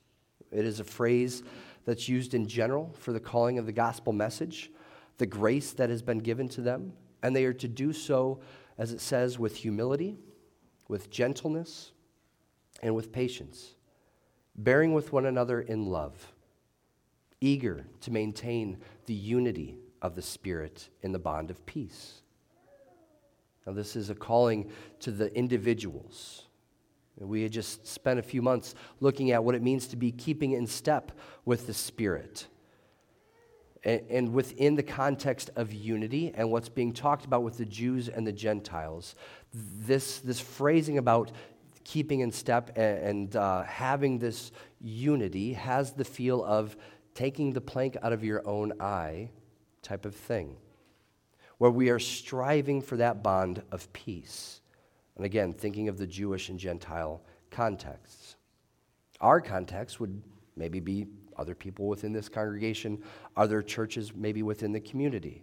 It 0.51 0.65
is 0.65 0.81
a 0.81 0.85
phrase 0.85 1.43
that's 1.85 2.09
used 2.09 2.35
in 2.35 2.47
general 2.47 2.95
for 2.99 3.13
the 3.13 3.21
calling 3.21 3.59
of 3.59 3.67
the 3.67 3.73
gospel 3.73 4.13
message, 4.13 4.71
the 5.19 5.27
grace 5.27 5.73
that 5.73 5.91
has 5.91 6.03
been 6.03 6.19
given 6.19 6.49
to 6.51 6.61
them, 6.61 6.93
and 7.23 7.35
they 7.35 7.45
are 7.45 7.53
to 7.55 7.69
do 7.69 7.93
so, 7.93 8.41
as 8.79 8.93
it 8.93 9.01
says, 9.01 9.39
with 9.39 9.57
humility, 9.57 10.17
with 10.89 11.11
gentleness, 11.11 11.93
and 12.83 12.95
with 12.95 13.13
patience, 13.13 13.75
bearing 14.57 14.95
with 14.95 15.13
one 15.13 15.27
another 15.27 15.61
in 15.61 15.87
love, 15.87 16.33
eager 17.41 17.87
to 18.01 18.11
maintain 18.11 18.79
the 19.07 19.15
unity 19.15 19.79
of 20.01 20.15
the 20.15 20.23
Spirit 20.23 20.89
in 21.03 21.13
the 21.13 21.19
bond 21.19 21.51
of 21.51 21.65
peace. 21.67 22.21
Now, 23.67 23.73
this 23.73 23.97
is 23.97 24.11
a 24.11 24.15
calling 24.15 24.71
to 25.01 25.11
the 25.11 25.35
individuals. 25.35 26.43
We 27.19 27.43
had 27.43 27.53
just 27.53 27.87
spent 27.87 28.19
a 28.19 28.23
few 28.23 28.43
months 28.43 28.75
looking 29.01 29.31
at 29.31 29.43
what 29.43 29.55
it 29.55 29.63
means 29.63 29.87
to 29.89 29.97
be 29.97 30.11
keeping 30.11 30.53
in 30.53 30.67
step 30.67 31.13
with 31.45 31.67
the 31.67 31.75
Spirit. 31.75 32.47
And, 33.85 34.33
within 34.33 34.77
the 34.77 34.83
context 34.83 35.51
of 35.57 35.75
unity 35.75 36.33
and 36.35 36.51
what's 36.51 36.71
being 36.71 36.95
talked 36.95 37.27
about 37.27 37.43
with 37.43 37.59
the 37.59 37.67
Jews 37.67 38.09
and 38.09 38.27
the 38.27 38.33
Gentiles, 38.33 39.15
this, 39.53 40.21
this 40.21 40.41
phrasing 40.41 40.97
about 40.97 41.33
keeping 41.85 42.21
in 42.21 42.33
step 42.33 42.77
and, 42.77 43.37
uh, 43.37 43.63
having 43.63 44.19
this 44.19 44.53
unity 44.81 45.53
has 45.53 45.93
the 45.93 46.05
feel 46.05 46.43
of 46.45 46.77
taking 47.15 47.53
the 47.53 47.61
plank 47.61 47.97
out 48.03 48.13
of 48.13 48.25
your 48.25 48.47
own 48.47 48.73
eye 48.81 49.31
type 49.83 50.05
of 50.05 50.15
thing 50.15 50.57
where 51.59 51.71
we 51.71 51.91
are 51.91 51.99
striving 51.99 52.83
for 52.83 52.97
that 52.97 53.23
bond 53.23 53.63
of 53.71 53.93
peace. 53.93 54.61
And 55.17 55.25
again, 55.25 55.53
thinking 55.53 55.89
of 55.89 55.99
the 55.99 56.07
Jewish 56.07 56.49
and 56.49 56.59
Gentile 56.59 57.23
contexts. 57.51 58.37
Our 59.21 59.41
context 59.41 60.01
would 60.01 60.23
maybe 60.57 60.81
be 60.81 61.07
other 61.37 61.55
people 61.55 61.87
within 61.87 62.13
this 62.13 62.29
congregation, 62.29 63.03
other 63.37 63.63
churches 63.63 64.13
maybe 64.15 64.43
within 64.43 64.73
the 64.73 64.81
community. 64.81 65.43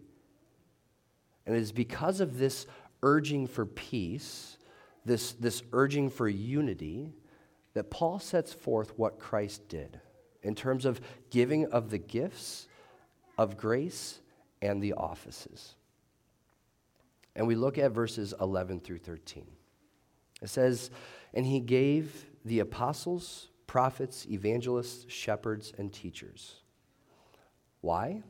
And 1.46 1.56
it 1.56 1.60
is 1.60 1.72
because 1.72 2.20
of 2.20 2.38
this 2.38 2.68
urging 3.02 3.48
for 3.48 3.66
peace, 3.66 4.58
this, 5.06 5.34
this 5.34 5.64
urging 5.74 6.10
for 6.10 6.28
unity, 6.28 7.14
that 7.74 7.90
Paul 7.90 8.20
sets 8.20 8.54
forth 8.54 8.98
what 8.98 9.20
Christ 9.20 9.68
did 9.68 10.00
in 10.44 10.56
terms 10.56 10.86
of 10.86 11.02
giving 11.30 11.68
of 11.68 11.90
the 11.90 11.98
gifts 11.98 12.68
of 13.38 13.58
grace 13.58 14.20
and 14.62 14.82
the 14.82 14.94
offices. 14.94 15.76
And 17.36 17.48
we 17.48 17.56
look 17.56 17.78
at 17.78 17.92
verses 17.92 18.34
11 18.40 18.82
through 18.82 19.00
13. 19.00 19.46
It 20.42 20.50
says, 20.50 20.92
And 21.34 21.46
he 21.46 21.60
gave 21.60 22.26
the 22.44 22.60
apostles, 22.60 23.48
prophets, 23.68 24.28
evangelists, 24.30 25.12
shepherds, 25.12 25.72
and 25.78 25.94
teachers. 25.94 26.56
Why? 27.82 28.22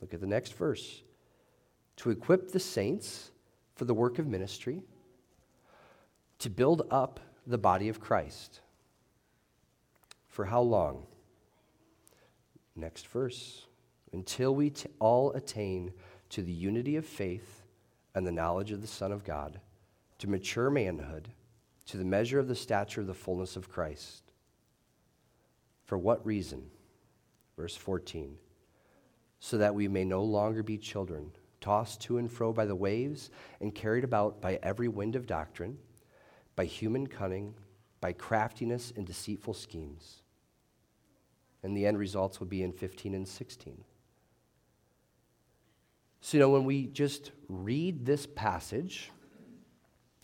Look 0.00 0.14
at 0.14 0.20
the 0.20 0.26
next 0.26 0.54
verse. 0.54 1.02
To 1.96 2.10
equip 2.10 2.50
the 2.50 2.60
saints 2.60 3.30
for 3.74 3.84
the 3.84 3.94
work 3.94 4.18
of 4.18 4.26
ministry, 4.26 4.82
to 6.40 6.50
build 6.50 6.86
up 6.90 7.20
the 7.46 7.58
body 7.58 7.88
of 7.88 8.00
Christ. 8.00 8.60
For 10.28 10.46
how 10.46 10.62
long? 10.62 11.06
Next 12.74 13.06
verse. 13.06 13.66
Until 14.12 14.54
we 14.54 14.70
t- 14.70 14.88
all 14.98 15.32
attain 15.32 15.92
to 16.30 16.42
the 16.42 16.52
unity 16.52 16.96
of 16.96 17.04
faith 17.04 17.62
and 18.14 18.26
the 18.26 18.32
knowledge 18.32 18.72
of 18.72 18.80
the 18.80 18.86
Son 18.86 19.12
of 19.12 19.22
God, 19.22 19.60
to 20.18 20.28
mature 20.28 20.70
manhood, 20.70 21.28
to 21.86 21.96
the 21.96 22.04
measure 22.04 22.38
of 22.38 22.48
the 22.48 22.54
stature 22.54 23.00
of 23.00 23.06
the 23.06 23.14
fullness 23.14 23.56
of 23.56 23.68
Christ. 23.68 24.22
For 25.84 25.98
what 25.98 26.24
reason? 26.24 26.70
Verse 27.56 27.76
14. 27.76 28.36
So 29.40 29.58
that 29.58 29.74
we 29.74 29.88
may 29.88 30.04
no 30.04 30.22
longer 30.22 30.62
be 30.62 30.78
children, 30.78 31.32
tossed 31.60 32.00
to 32.02 32.18
and 32.18 32.30
fro 32.30 32.52
by 32.52 32.64
the 32.64 32.74
waves 32.74 33.30
and 33.60 33.74
carried 33.74 34.04
about 34.04 34.40
by 34.40 34.58
every 34.62 34.88
wind 34.88 35.16
of 35.16 35.26
doctrine, 35.26 35.76
by 36.60 36.66
human 36.66 37.06
cunning, 37.06 37.54
by 38.02 38.12
craftiness 38.12 38.92
and 38.94 39.06
deceitful 39.06 39.54
schemes. 39.54 40.20
And 41.62 41.74
the 41.74 41.86
end 41.86 41.98
results 41.98 42.38
will 42.38 42.48
be 42.48 42.62
in 42.62 42.70
15 42.70 43.14
and 43.14 43.26
16. 43.26 43.82
So, 46.20 46.36
you 46.36 46.38
know, 46.42 46.50
when 46.50 46.66
we 46.66 46.84
just 46.84 47.30
read 47.48 48.04
this 48.04 48.26
passage 48.26 49.10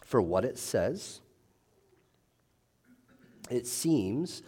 for 0.04 0.20
what 0.20 0.44
it 0.44 0.58
says, 0.58 1.22
it 3.48 3.66
seems 3.66 4.42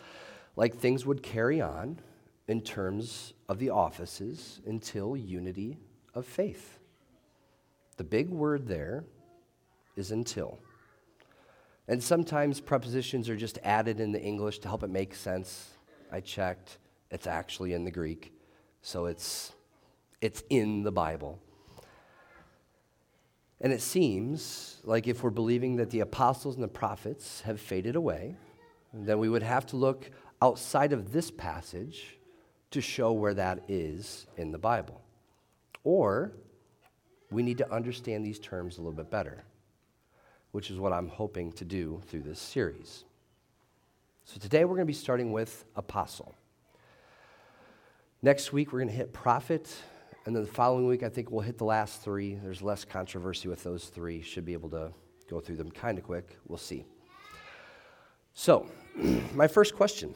like 0.56 0.76
things 0.76 1.06
would 1.06 1.22
carry 1.22 1.62
on 1.62 2.00
in 2.48 2.60
terms 2.60 3.32
of 3.48 3.58
the 3.58 3.70
offices 3.70 4.60
until 4.66 5.16
unity 5.16 5.78
of 6.12 6.26
faith. 6.26 6.80
The 7.96 8.04
big 8.04 8.28
word 8.28 8.68
there 8.68 9.04
is 9.96 10.10
until. 10.10 10.58
And 11.88 12.02
sometimes 12.02 12.60
prepositions 12.60 13.30
are 13.30 13.36
just 13.36 13.58
added 13.64 13.98
in 13.98 14.12
the 14.12 14.20
English 14.20 14.58
to 14.60 14.68
help 14.68 14.82
it 14.82 14.90
make 14.90 15.14
sense. 15.14 15.70
I 16.12 16.20
checked, 16.20 16.78
it's 17.10 17.26
actually 17.26 17.72
in 17.72 17.84
the 17.84 17.90
Greek, 17.90 18.32
so 18.82 19.06
it's, 19.06 19.52
it's 20.20 20.42
in 20.50 20.82
the 20.82 20.92
Bible. 20.92 21.40
And 23.60 23.72
it 23.72 23.80
seems 23.80 24.78
like 24.84 25.08
if 25.08 25.22
we're 25.22 25.30
believing 25.30 25.76
that 25.76 25.90
the 25.90 26.00
apostles 26.00 26.54
and 26.54 26.62
the 26.62 26.68
prophets 26.68 27.40
have 27.40 27.60
faded 27.60 27.96
away, 27.96 28.36
then 28.92 29.18
we 29.18 29.28
would 29.28 29.42
have 29.42 29.66
to 29.66 29.76
look 29.76 30.10
outside 30.40 30.92
of 30.92 31.12
this 31.12 31.30
passage 31.30 32.18
to 32.70 32.80
show 32.80 33.12
where 33.12 33.34
that 33.34 33.64
is 33.66 34.26
in 34.36 34.52
the 34.52 34.58
Bible. 34.58 35.00
Or 35.84 36.32
we 37.30 37.42
need 37.42 37.58
to 37.58 37.72
understand 37.72 38.24
these 38.24 38.38
terms 38.38 38.76
a 38.78 38.80
little 38.80 38.96
bit 38.96 39.10
better, 39.10 39.44
which 40.52 40.70
is 40.70 40.78
what 40.78 40.92
I'm 40.92 41.08
hoping 41.08 41.52
to 41.52 41.64
do 41.64 42.00
through 42.06 42.22
this 42.22 42.40
series. 42.40 43.04
So 44.24 44.38
today 44.38 44.64
we're 44.64 44.74
going 44.74 44.86
to 44.86 44.86
be 44.86 44.92
starting 44.92 45.32
with 45.32 45.64
apostle. 45.76 46.34
Next 48.22 48.52
week 48.52 48.72
we're 48.72 48.80
going 48.80 48.90
to 48.90 48.94
hit 48.94 49.12
prophet, 49.12 49.74
and 50.26 50.34
then 50.34 50.42
the 50.42 50.50
following 50.50 50.86
week 50.86 51.02
I 51.02 51.08
think 51.08 51.30
we'll 51.30 51.40
hit 51.40 51.58
the 51.58 51.64
last 51.64 52.02
three. 52.02 52.34
There's 52.34 52.62
less 52.62 52.84
controversy 52.84 53.48
with 53.48 53.62
those 53.62 53.86
three. 53.86 54.20
Should 54.20 54.44
be 54.44 54.52
able 54.52 54.70
to 54.70 54.92
go 55.30 55.40
through 55.40 55.56
them 55.56 55.70
kind 55.70 55.98
of 55.98 56.04
quick. 56.04 56.36
We'll 56.46 56.58
see. 56.58 56.84
So, 58.34 58.66
my 59.34 59.48
first 59.48 59.74
question 59.74 60.14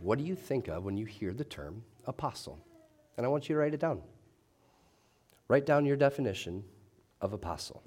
What 0.00 0.18
do 0.18 0.24
you 0.24 0.34
think 0.34 0.68
of 0.68 0.84
when 0.84 0.96
you 0.96 1.06
hear 1.06 1.32
the 1.32 1.44
term 1.44 1.82
apostle? 2.06 2.58
And 3.16 3.26
I 3.26 3.28
want 3.28 3.48
you 3.48 3.54
to 3.54 3.60
write 3.60 3.74
it 3.74 3.80
down. 3.80 4.00
Write 5.48 5.66
down 5.66 5.84
your 5.84 5.96
definition 5.96 6.64
of 7.20 7.32
apostle. 7.32 7.82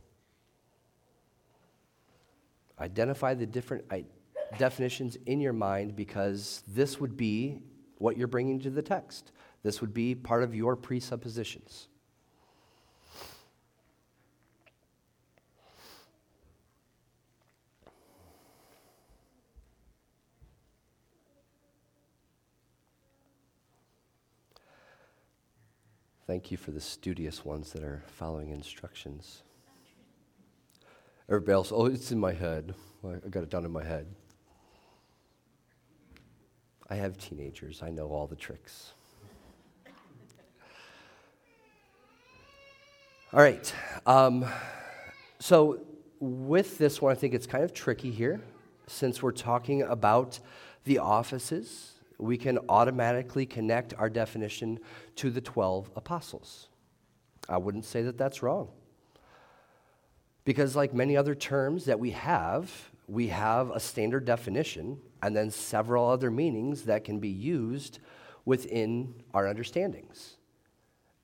Identify 2.80 3.36
the 3.36 3.46
different 3.46 3.86
definitions 4.58 5.18
in 5.26 5.40
your 5.40 5.54
mind 5.54 5.96
because 5.96 6.64
this 6.68 7.00
would 7.00 7.16
be 7.16 7.62
what 7.98 8.18
you're 8.18 8.28
bringing 8.28 8.60
to 8.60 8.70
the 8.70 8.82
text. 8.82 9.32
This 9.64 9.80
would 9.80 9.94
be 9.94 10.16
part 10.16 10.44
of 10.44 10.54
your 10.54 10.76
presuppositions. 10.76 11.88
Thank 26.26 26.52
you 26.52 26.58
for 26.58 26.72
the 26.72 26.82
studious 26.82 27.44
ones 27.44 27.74
that 27.74 27.84
are 27.84 28.02
following 28.08 28.50
instructions. 28.50 29.44
Everybody 31.34 31.54
else, 31.54 31.72
oh, 31.74 31.88
it's 31.88 32.12
in 32.12 32.20
my 32.20 32.32
head. 32.32 32.76
I 33.04 33.28
got 33.28 33.42
it 33.42 33.50
down 33.50 33.66
in 33.66 33.72
my 33.72 33.84
head. 33.84 34.06
I 36.92 36.94
have 36.94 37.18
teenagers, 37.18 37.82
I 37.82 37.90
know 37.90 38.10
all 38.10 38.28
the 38.28 38.36
tricks. 38.36 38.94
All 43.34 43.40
right. 43.40 43.74
Um, 44.06 44.46
so, 45.40 45.80
with 46.20 46.78
this 46.78 47.02
one, 47.02 47.12
I 47.12 47.16
think 47.16 47.34
it's 47.34 47.48
kind 47.48 47.64
of 47.64 47.74
tricky 47.74 48.12
here 48.12 48.40
since 48.86 49.24
we're 49.24 49.32
talking 49.32 49.82
about 49.82 50.40
the 50.84 51.00
offices 51.00 51.94
we 52.20 52.38
can 52.38 52.60
automatically 52.70 53.48
connect 53.48 53.96
our 53.96 54.08
definition 54.08 54.78
to 55.16 55.32
the 55.32 55.42
12 55.42 55.90
apostles. 55.96 56.70
I 57.50 57.58
wouldn't 57.58 57.86
say 57.86 58.04
that 58.04 58.20
that's 58.20 58.44
wrong. 58.44 58.70
Because, 60.46 60.76
like 60.76 60.94
many 60.94 61.16
other 61.16 61.36
terms 61.36 61.86
that 61.86 62.00
we 62.00 62.12
have, 62.12 62.72
we 63.08 63.28
have 63.28 63.72
a 63.72 63.80
standard 63.80 64.26
definition 64.26 65.00
and 65.22 65.36
then 65.36 65.50
several 65.52 66.10
other 66.10 66.30
meanings 66.30 66.84
that 66.84 67.04
can 67.04 67.20
be 67.20 67.30
used 67.30 68.00
within 68.46 69.14
our 69.34 69.48
understandings. 69.48 70.38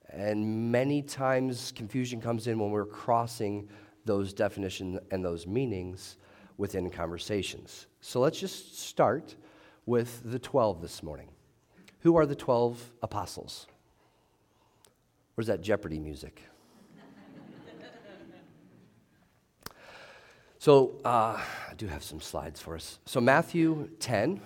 And 0.09 0.71
many 0.71 1.01
times 1.01 1.71
confusion 1.75 2.21
comes 2.21 2.47
in 2.47 2.57
when 2.59 2.71
we're 2.71 2.85
crossing 2.85 3.69
those 4.05 4.33
definitions 4.33 4.99
and 5.11 5.23
those 5.23 5.45
meanings 5.45 6.17
within 6.57 6.89
conversations. 6.89 7.87
So 8.01 8.19
let's 8.19 8.39
just 8.39 8.79
start 8.79 9.35
with 9.85 10.21
the 10.23 10.39
12 10.39 10.81
this 10.81 11.03
morning. 11.03 11.29
Who 11.99 12.15
are 12.15 12.25
the 12.25 12.35
12 12.35 12.93
apostles? 13.03 13.67
Where's 15.35 15.47
that 15.47 15.61
Jeopardy 15.61 15.99
music? 15.99 16.41
So, 20.59 20.99
uh, 21.03 21.41
I 21.69 21.73
do 21.77 21.87
have 21.87 22.03
some 22.03 22.21
slides 22.21 22.59
for 22.59 22.75
us. 22.75 22.99
So, 23.05 23.19
Matthew 23.19 23.89
10 23.99 24.39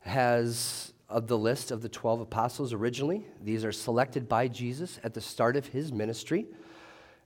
has 0.00 0.92
of 1.08 1.26
the 1.26 1.36
list 1.36 1.70
of 1.70 1.82
the 1.82 1.88
12 1.88 2.22
apostles 2.22 2.72
originally. 2.72 3.26
These 3.42 3.64
are 3.64 3.72
selected 3.72 4.28
by 4.28 4.48
Jesus 4.48 4.98
at 5.04 5.12
the 5.14 5.20
start 5.20 5.56
of 5.56 5.66
his 5.66 5.92
ministry, 5.92 6.46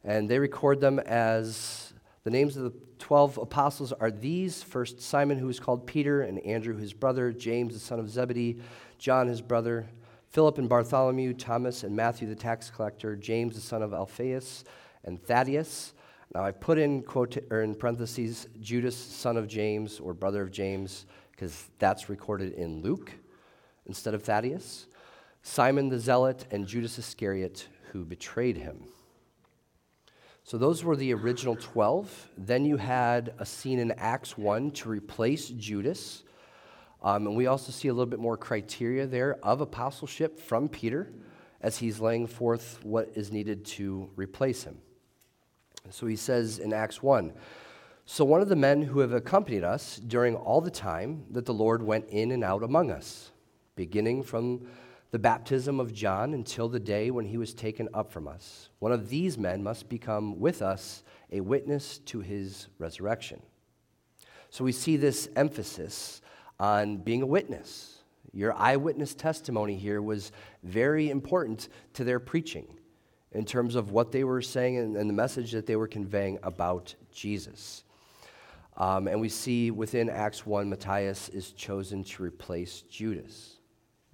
and 0.02 0.28
they 0.28 0.38
record 0.38 0.80
them 0.80 0.98
as 0.98 1.92
the 2.24 2.30
names 2.30 2.56
of 2.56 2.64
the 2.64 2.72
12 2.98 3.38
apostles 3.38 3.92
are 3.92 4.10
these 4.10 4.60
first 4.62 5.00
Simon, 5.00 5.38
who 5.38 5.48
is 5.48 5.60
called 5.60 5.86
Peter, 5.86 6.22
and 6.22 6.40
Andrew, 6.40 6.76
his 6.76 6.92
brother, 6.92 7.30
James, 7.30 7.74
the 7.74 7.80
son 7.80 8.00
of 8.00 8.10
Zebedee, 8.10 8.58
John, 8.98 9.28
his 9.28 9.40
brother, 9.40 9.86
Philip 10.30 10.58
and 10.58 10.68
Bartholomew, 10.68 11.34
Thomas 11.34 11.84
and 11.84 11.94
Matthew, 11.94 12.26
the 12.28 12.34
tax 12.34 12.68
collector, 12.68 13.14
James, 13.14 13.54
the 13.54 13.60
son 13.60 13.80
of 13.80 13.94
Alphaeus, 13.94 14.64
and 15.04 15.22
Thaddeus. 15.22 15.92
Now 16.34 16.44
I 16.44 16.50
put 16.50 16.78
in, 16.78 17.02
quote, 17.02 17.36
or 17.50 17.62
in 17.62 17.74
parentheses 17.74 18.48
Judas, 18.60 18.96
son 18.96 19.36
of 19.36 19.46
James, 19.46 20.00
or 20.00 20.12
brother 20.12 20.42
of 20.42 20.50
James, 20.50 21.06
because 21.30 21.68
that's 21.78 22.08
recorded 22.08 22.52
in 22.54 22.82
Luke 22.82 23.12
instead 23.86 24.14
of 24.14 24.22
Thaddeus. 24.22 24.86
Simon 25.42 25.88
the 25.88 25.98
Zealot, 25.98 26.44
and 26.50 26.66
Judas 26.66 26.98
Iscariot, 26.98 27.68
who 27.92 28.04
betrayed 28.04 28.56
him. 28.56 28.88
So 30.42 30.58
those 30.58 30.84
were 30.84 30.96
the 30.96 31.14
original 31.14 31.56
12. 31.56 32.30
Then 32.36 32.64
you 32.64 32.76
had 32.76 33.34
a 33.38 33.46
scene 33.46 33.78
in 33.78 33.92
Acts 33.92 34.36
1 34.36 34.72
to 34.72 34.88
replace 34.88 35.48
Judas. 35.48 36.24
Um, 37.02 37.26
and 37.28 37.36
we 37.36 37.46
also 37.46 37.72
see 37.72 37.88
a 37.88 37.92
little 37.92 38.06
bit 38.06 38.18
more 38.18 38.36
criteria 38.36 39.06
there 39.06 39.38
of 39.42 39.60
apostleship 39.60 40.38
from 40.38 40.68
Peter 40.68 41.12
as 41.60 41.78
he's 41.78 42.00
laying 42.00 42.26
forth 42.26 42.80
what 42.84 43.10
is 43.14 43.32
needed 43.32 43.64
to 43.64 44.10
replace 44.16 44.64
him. 44.64 44.78
So 45.90 46.06
he 46.06 46.16
says 46.16 46.58
in 46.58 46.72
Acts 46.72 47.02
1 47.02 47.32
So 48.04 48.24
one 48.24 48.40
of 48.40 48.48
the 48.48 48.56
men 48.56 48.82
who 48.82 49.00
have 49.00 49.12
accompanied 49.12 49.64
us 49.64 49.96
during 49.96 50.34
all 50.34 50.60
the 50.60 50.70
time 50.70 51.24
that 51.30 51.46
the 51.46 51.54
Lord 51.54 51.82
went 51.82 52.08
in 52.08 52.32
and 52.32 52.44
out 52.44 52.62
among 52.62 52.90
us, 52.90 53.30
beginning 53.74 54.22
from 54.22 54.66
the 55.10 55.18
baptism 55.18 55.80
of 55.80 55.94
John 55.94 56.34
until 56.34 56.68
the 56.68 56.80
day 56.80 57.10
when 57.10 57.24
he 57.24 57.38
was 57.38 57.54
taken 57.54 57.88
up 57.94 58.10
from 58.10 58.28
us. 58.28 58.68
One 58.80 58.92
of 58.92 59.08
these 59.08 59.38
men 59.38 59.62
must 59.62 59.88
become 59.88 60.38
with 60.40 60.62
us 60.62 61.02
a 61.32 61.40
witness 61.40 61.98
to 61.98 62.20
his 62.20 62.68
resurrection. 62.78 63.40
So 64.50 64.64
we 64.64 64.72
see 64.72 64.96
this 64.96 65.28
emphasis 65.36 66.20
on 66.58 66.98
being 66.98 67.22
a 67.22 67.26
witness. 67.26 67.98
Your 68.32 68.54
eyewitness 68.54 69.14
testimony 69.14 69.76
here 69.76 70.02
was 70.02 70.32
very 70.62 71.10
important 71.10 71.68
to 71.94 72.04
their 72.04 72.20
preaching 72.20 72.66
in 73.36 73.44
terms 73.44 73.74
of 73.74 73.90
what 73.90 74.12
they 74.12 74.24
were 74.24 74.40
saying 74.40 74.78
and, 74.78 74.96
and 74.96 75.10
the 75.10 75.14
message 75.14 75.52
that 75.52 75.66
they 75.66 75.76
were 75.76 75.86
conveying 75.86 76.38
about 76.42 76.94
Jesus. 77.12 77.84
Um, 78.78 79.08
and 79.08 79.20
we 79.20 79.28
see 79.28 79.70
within 79.70 80.08
Acts 80.08 80.46
1, 80.46 80.70
Matthias 80.70 81.28
is 81.28 81.52
chosen 81.52 82.02
to 82.04 82.22
replace 82.22 82.80
Judas. 82.80 83.56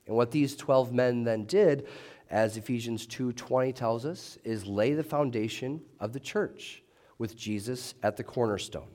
And 0.09 0.17
what 0.17 0.33
these 0.33 0.57
12 0.57 0.93
men 0.93 1.23
then 1.23 1.45
did, 1.45 1.87
as 2.31 2.57
Ephesians 2.57 3.07
2:20 3.07 3.73
tells 3.73 4.05
us, 4.05 4.39
is 4.43 4.67
lay 4.67 4.93
the 4.93 5.05
foundation 5.05 5.83
of 6.01 6.13
the 6.13 6.21
church 6.21 6.83
with 7.19 7.37
Jesus 7.37 7.95
at 8.03 8.17
the 8.17 8.25
cornerstone. 8.25 8.91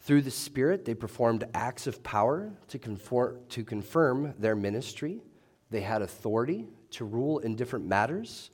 Through 0.00 0.22
the 0.22 0.30
Spirit, 0.30 0.84
they 0.84 0.94
performed 0.94 1.44
acts 1.54 1.86
of 1.86 2.02
power 2.02 2.52
to, 2.68 2.78
conform, 2.78 3.38
to 3.48 3.64
confirm 3.64 4.34
their 4.38 4.54
ministry. 4.54 5.22
They 5.70 5.80
had 5.80 6.02
authority 6.02 6.66
to 6.90 7.06
rule 7.06 7.38
in 7.38 7.56
different 7.56 7.86
matters. 7.86 8.50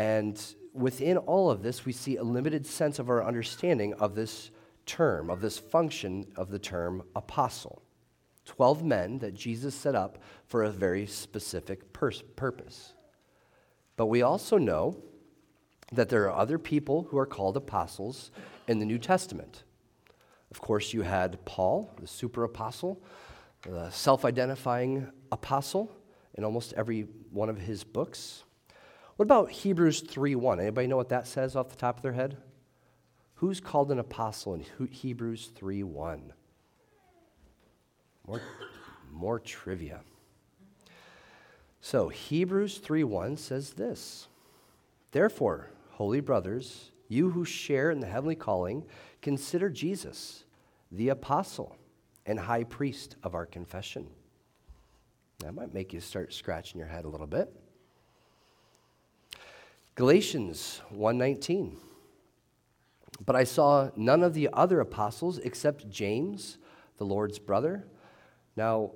And 0.00 0.42
within 0.72 1.18
all 1.18 1.50
of 1.50 1.62
this, 1.62 1.84
we 1.84 1.92
see 1.92 2.16
a 2.16 2.22
limited 2.22 2.66
sense 2.66 2.98
of 2.98 3.10
our 3.10 3.22
understanding 3.22 3.92
of 3.92 4.14
this 4.14 4.50
term, 4.86 5.28
of 5.28 5.42
this 5.42 5.58
function 5.58 6.24
of 6.36 6.48
the 6.48 6.58
term 6.58 7.02
apostle. 7.14 7.82
12 8.46 8.82
men 8.82 9.18
that 9.18 9.34
Jesus 9.34 9.74
set 9.74 9.94
up 9.94 10.16
for 10.46 10.62
a 10.62 10.70
very 10.70 11.04
specific 11.04 11.92
pers- 11.92 12.22
purpose. 12.34 12.94
But 13.98 14.06
we 14.06 14.22
also 14.22 14.56
know 14.56 14.96
that 15.92 16.08
there 16.08 16.24
are 16.30 16.34
other 16.34 16.58
people 16.58 17.08
who 17.10 17.18
are 17.18 17.26
called 17.26 17.58
apostles 17.58 18.30
in 18.68 18.78
the 18.78 18.86
New 18.86 18.98
Testament. 18.98 19.64
Of 20.50 20.62
course, 20.62 20.94
you 20.94 21.02
had 21.02 21.44
Paul, 21.44 21.92
the 22.00 22.06
super 22.06 22.44
apostle, 22.44 23.02
the 23.68 23.90
self 23.90 24.24
identifying 24.24 25.10
apostle 25.30 25.94
in 26.38 26.42
almost 26.42 26.72
every 26.72 27.02
one 27.30 27.50
of 27.50 27.58
his 27.58 27.84
books. 27.84 28.44
What 29.20 29.24
about 29.24 29.50
Hebrews 29.50 30.00
3:1? 30.00 30.60
Anybody 30.60 30.86
know 30.86 30.96
what 30.96 31.10
that 31.10 31.26
says 31.26 31.54
off 31.54 31.68
the 31.68 31.76
top 31.76 31.98
of 31.98 32.02
their 32.02 32.14
head? 32.14 32.38
Who's 33.34 33.60
called 33.60 33.92
an 33.92 33.98
apostle 33.98 34.54
in 34.54 34.64
Hebrews 34.86 35.48
3:1? 35.54 36.32
More, 38.26 38.40
more 39.10 39.38
trivia. 39.38 40.00
So, 41.82 42.08
Hebrews 42.08 42.78
3:1 42.78 43.36
says 43.36 43.74
this. 43.74 44.28
Therefore, 45.10 45.68
holy 45.90 46.20
brothers, 46.20 46.90
you 47.06 47.32
who 47.32 47.44
share 47.44 47.90
in 47.90 48.00
the 48.00 48.06
heavenly 48.06 48.36
calling, 48.36 48.86
consider 49.20 49.68
Jesus, 49.68 50.46
the 50.90 51.10
apostle 51.10 51.76
and 52.24 52.40
high 52.40 52.64
priest 52.64 53.16
of 53.22 53.34
our 53.34 53.44
confession. 53.44 54.08
That 55.40 55.52
might 55.52 55.74
make 55.74 55.92
you 55.92 56.00
start 56.00 56.32
scratching 56.32 56.78
your 56.78 56.88
head 56.88 57.04
a 57.04 57.08
little 57.10 57.26
bit. 57.26 57.54
Galatians 60.00 60.80
1:19. 60.88 61.76
But 63.26 63.36
I 63.36 63.44
saw 63.44 63.90
none 63.96 64.22
of 64.22 64.32
the 64.32 64.48
other 64.50 64.80
apostles 64.80 65.36
except 65.36 65.90
James, 65.90 66.56
the 66.96 67.04
Lord's 67.04 67.38
brother. 67.38 67.86
Now, 68.56 68.92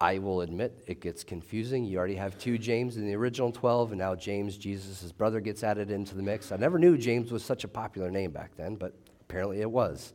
I 0.00 0.18
will 0.18 0.42
admit 0.42 0.84
it 0.86 1.00
gets 1.00 1.24
confusing. 1.24 1.84
You 1.84 1.98
already 1.98 2.14
have 2.14 2.38
two 2.38 2.58
James 2.58 2.96
in 2.96 3.08
the 3.08 3.16
original 3.16 3.50
12, 3.50 3.90
and 3.90 3.98
now 3.98 4.14
James, 4.14 4.56
Jesus' 4.56 5.10
brother, 5.10 5.40
gets 5.40 5.64
added 5.64 5.90
into 5.90 6.14
the 6.14 6.22
mix. 6.22 6.52
I 6.52 6.56
never 6.58 6.78
knew 6.78 6.96
James 6.96 7.32
was 7.32 7.44
such 7.44 7.64
a 7.64 7.68
popular 7.68 8.08
name 8.08 8.30
back 8.30 8.54
then, 8.56 8.76
but 8.76 8.94
apparently 9.22 9.62
it 9.62 9.70
was. 9.72 10.14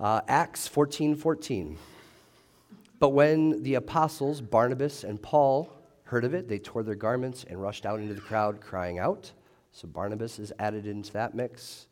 Uh, 0.00 0.20
Acts 0.26 0.66
14 0.66 1.14
14. 1.14 1.78
But 2.98 3.10
when 3.10 3.62
the 3.62 3.76
apostles, 3.76 4.40
Barnabas 4.40 5.04
and 5.04 5.22
Paul, 5.22 5.72
heard 6.12 6.24
of 6.26 6.34
it, 6.34 6.46
they 6.46 6.58
tore 6.58 6.82
their 6.82 6.94
garments 6.94 7.46
and 7.48 7.58
rushed 7.58 7.86
out 7.86 7.98
into 7.98 8.12
the 8.12 8.20
crowd, 8.20 8.60
crying 8.60 8.98
out. 8.98 9.32
So 9.70 9.88
Barnabas 9.88 10.38
is 10.38 10.52
added 10.58 10.86
into 10.86 11.10
that 11.14 11.34
mix. 11.34 11.86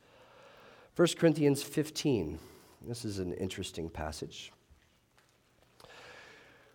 1 0.94 1.08
Corinthians 1.16 1.62
15. 1.62 2.38
This 2.86 3.06
is 3.06 3.18
an 3.18 3.32
interesting 3.32 3.88
passage. 3.88 4.52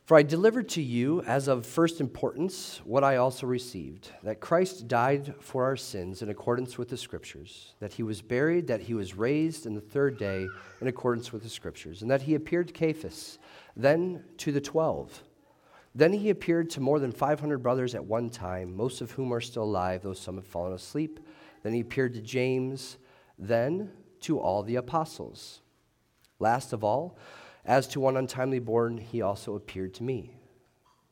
For 0.06 0.18
I 0.18 0.24
delivered 0.24 0.70
to 0.70 0.82
you 0.82 1.22
as 1.22 1.48
of 1.48 1.68
first 1.68 2.02
importance 2.02 2.82
what 2.84 3.04
I 3.04 3.18
also 3.18 3.46
received 3.46 4.10
that 4.24 4.40
Christ 4.40 4.88
died 4.88 5.36
for 5.40 5.66
our 5.66 5.78
sins 5.78 6.24
in 6.24 6.30
accordance 6.30 6.80
with 6.80 6.90
the 6.90 6.98
Scriptures, 6.98 7.76
that 7.80 7.94
he 7.94 8.02
was 8.02 8.24
buried, 8.24 8.66
that 8.66 8.82
he 8.82 8.96
was 8.96 9.16
raised 9.16 9.68
in 9.68 9.76
the 9.76 9.82
third 9.82 10.18
day 10.18 10.48
in 10.82 10.88
accordance 10.88 11.32
with 11.32 11.44
the 11.44 11.50
Scriptures, 11.50 12.02
and 12.02 12.10
that 12.10 12.24
he 12.24 12.34
appeared 12.34 12.70
to 12.70 12.74
Cephas, 12.74 13.38
then 13.76 14.24
to 14.38 14.52
the 14.52 14.62
twelve. 14.62 15.22
Then 15.96 16.12
he 16.12 16.30
appeared 16.30 16.70
to 16.72 16.82
more 16.82 17.00
than 17.00 17.14
500 17.14 17.60
brothers 17.60 17.96
at 17.96 18.04
one 18.04 18.30
time, 18.30 18.76
most 18.76 19.00
of 19.00 19.12
whom 19.12 19.34
are 19.34 19.40
still 19.40 19.64
alive, 19.64 20.04
though 20.04 20.14
some 20.14 20.36
have 20.36 20.46
fallen 20.46 20.74
asleep. 20.74 21.22
Then 21.64 21.74
he 21.74 21.80
appeared 21.80 22.14
to 22.16 22.22
James, 22.22 22.98
then 23.40 23.92
to 24.22 24.38
all 24.38 24.62
the 24.62 24.76
apostles. 24.76 25.62
Last 26.38 26.74
of 26.74 26.84
all, 26.84 27.18
as 27.64 27.88
to 27.88 28.02
one 28.02 28.18
untimely 28.18 28.60
born, 28.60 28.98
he 28.98 29.22
also 29.22 29.56
appeared 29.56 29.94
to 29.96 30.04
me. 30.04 30.32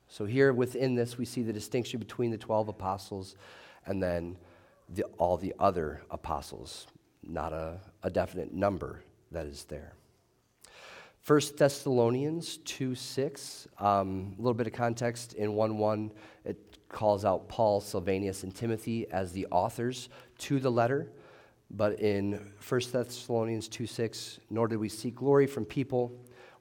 So, 0.10 0.26
here 0.26 0.52
within 0.52 0.96
this, 0.96 1.18
we 1.18 1.26
see 1.26 1.42
the 1.42 1.54
distinction 1.54 2.00
between 2.00 2.30
the 2.30 2.38
12 2.38 2.68
apostles 2.68 3.36
and 3.86 4.04
then 4.04 4.38
the, 4.90 5.04
all 5.18 5.38
the 5.38 5.56
other 5.58 6.02
apostles, 6.12 6.88
not 7.24 7.54
a, 7.54 7.80
a 8.04 8.10
definite 8.10 8.54
number 8.54 9.02
that 9.32 9.46
is 9.46 9.64
there. 9.64 9.94
1 11.26 11.42
Thessalonians 11.58 12.58
2 12.58 12.96
6, 12.96 13.68
um, 13.80 14.36
a 14.38 14.42
little 14.42 14.54
bit 14.54 14.68
of 14.68 14.74
context 14.74 15.34
in 15.34 15.54
1 15.54 15.78
1, 15.78 16.12
it 16.44 16.58
calls 16.90 17.24
out 17.24 17.48
Paul, 17.48 17.80
Silvanus, 17.80 18.44
and 18.44 18.54
Timothy 18.54 19.10
as 19.10 19.32
the 19.32 19.48
authors 19.50 20.10
to 20.40 20.60
the 20.60 20.70
letter. 20.70 21.12
But 21.72 22.00
in 22.02 22.52
1 22.68 22.82
Thessalonians 22.92 23.68
2 23.70 23.88
6, 23.88 24.40
nor 24.50 24.68
did 24.68 24.78
we 24.78 24.90
seek 24.90 25.16
glory 25.16 25.48
from 25.48 25.66
people 25.66 26.12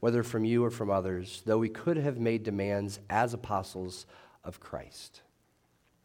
whether 0.02 0.24
from 0.24 0.44
you 0.44 0.64
or 0.64 0.70
from 0.70 0.90
others, 0.90 1.42
though 1.46 1.58
we 1.58 1.68
could 1.68 1.96
have 1.96 2.18
made 2.18 2.42
demands 2.42 2.98
as 3.08 3.34
apostles 3.34 4.04
of 4.42 4.58
Christ. 4.58 5.22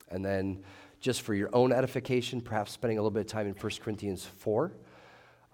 And 0.10 0.24
then, 0.24 0.64
just 1.00 1.24
for 1.24 1.34
your 1.34 1.50
own 1.52 1.72
edification, 1.72 2.40
perhaps 2.40 2.72
spending 2.72 3.00
a 3.00 3.02
little 3.02 3.10
bit 3.10 3.22
of 3.22 3.26
time 3.26 3.48
in 3.48 3.54
1 3.54 3.72
Corinthians 3.82 4.24
4. 4.24 4.72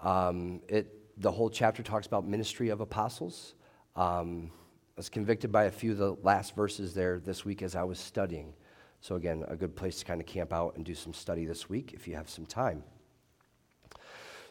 Um, 0.03 0.59
it, 0.67 1.02
the 1.17 1.31
whole 1.31 1.49
chapter 1.49 1.83
talks 1.83 2.07
about 2.07 2.27
ministry 2.27 2.69
of 2.69 2.81
apostles. 2.81 3.55
Um, 3.95 4.51
I 4.95 4.97
was 4.97 5.09
convicted 5.09 5.51
by 5.51 5.65
a 5.65 5.71
few 5.71 5.91
of 5.91 5.97
the 5.97 6.15
last 6.23 6.55
verses 6.55 6.93
there 6.93 7.19
this 7.19 7.45
week 7.45 7.61
as 7.61 7.75
I 7.75 7.83
was 7.83 7.99
studying. 7.99 8.53
So, 9.01 9.15
again, 9.15 9.43
a 9.47 9.55
good 9.55 9.75
place 9.75 9.99
to 9.99 10.05
kind 10.05 10.21
of 10.21 10.27
camp 10.27 10.53
out 10.53 10.75
and 10.75 10.85
do 10.85 10.95
some 10.95 11.13
study 11.13 11.45
this 11.45 11.67
week 11.67 11.93
if 11.93 12.07
you 12.07 12.15
have 12.15 12.29
some 12.29 12.45
time. 12.45 12.83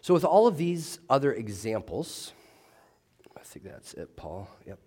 So, 0.03 0.13
with 0.13 0.25
all 0.25 0.47
of 0.47 0.57
these 0.57 0.99
other 1.09 1.33
examples, 1.33 2.33
I 3.37 3.41
think 3.41 3.65
that's 3.65 3.95
it, 3.95 4.15
Paul. 4.17 4.49
Yep. 4.67 4.79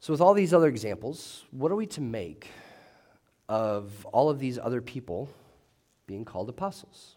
So, 0.00 0.12
with 0.12 0.20
all 0.20 0.34
these 0.34 0.52
other 0.52 0.68
examples, 0.68 1.44
what 1.50 1.72
are 1.72 1.76
we 1.76 1.86
to 1.86 2.00
make 2.00 2.48
of 3.48 4.04
all 4.06 4.28
of 4.28 4.38
these 4.38 4.58
other 4.58 4.82
people 4.82 5.30
being 6.06 6.24
called 6.24 6.48
apostles? 6.48 7.13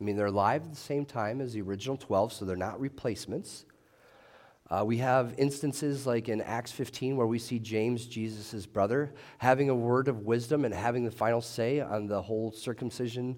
I 0.00 0.04
mean, 0.04 0.16
they're 0.16 0.26
alive 0.26 0.64
at 0.64 0.70
the 0.70 0.76
same 0.76 1.04
time 1.04 1.40
as 1.40 1.52
the 1.52 1.62
original 1.62 1.96
12, 1.96 2.32
so 2.32 2.44
they're 2.44 2.56
not 2.56 2.80
replacements. 2.80 3.64
Uh, 4.70 4.82
we 4.84 4.96
have 4.96 5.34
instances 5.36 6.06
like 6.06 6.28
in 6.28 6.40
Acts 6.40 6.72
15 6.72 7.16
where 7.16 7.26
we 7.26 7.38
see 7.38 7.58
James, 7.58 8.06
Jesus' 8.06 8.66
brother, 8.66 9.12
having 9.38 9.68
a 9.68 9.74
word 9.74 10.08
of 10.08 10.20
wisdom 10.20 10.64
and 10.64 10.74
having 10.74 11.04
the 11.04 11.10
final 11.10 11.40
say 11.40 11.80
on 11.80 12.06
the 12.06 12.22
whole 12.22 12.50
circumcision 12.50 13.36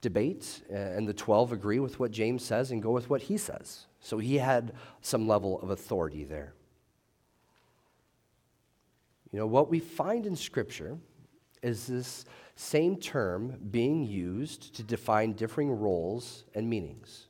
debate. 0.00 0.62
And 0.70 1.08
the 1.08 1.12
12 1.12 1.52
agree 1.52 1.80
with 1.80 1.98
what 1.98 2.12
James 2.12 2.44
says 2.44 2.70
and 2.70 2.82
go 2.82 2.92
with 2.92 3.10
what 3.10 3.22
he 3.22 3.36
says. 3.36 3.86
So 4.00 4.18
he 4.18 4.38
had 4.38 4.72
some 5.02 5.26
level 5.26 5.60
of 5.60 5.70
authority 5.70 6.24
there. 6.24 6.54
You 9.32 9.40
know, 9.40 9.46
what 9.46 9.70
we 9.70 9.80
find 9.80 10.24
in 10.24 10.36
Scripture 10.36 10.98
is 11.62 11.86
this 11.86 12.24
same 12.60 12.94
term 12.94 13.56
being 13.70 14.04
used 14.04 14.74
to 14.74 14.82
define 14.82 15.32
differing 15.32 15.70
roles 15.70 16.44
and 16.54 16.68
meanings. 16.68 17.28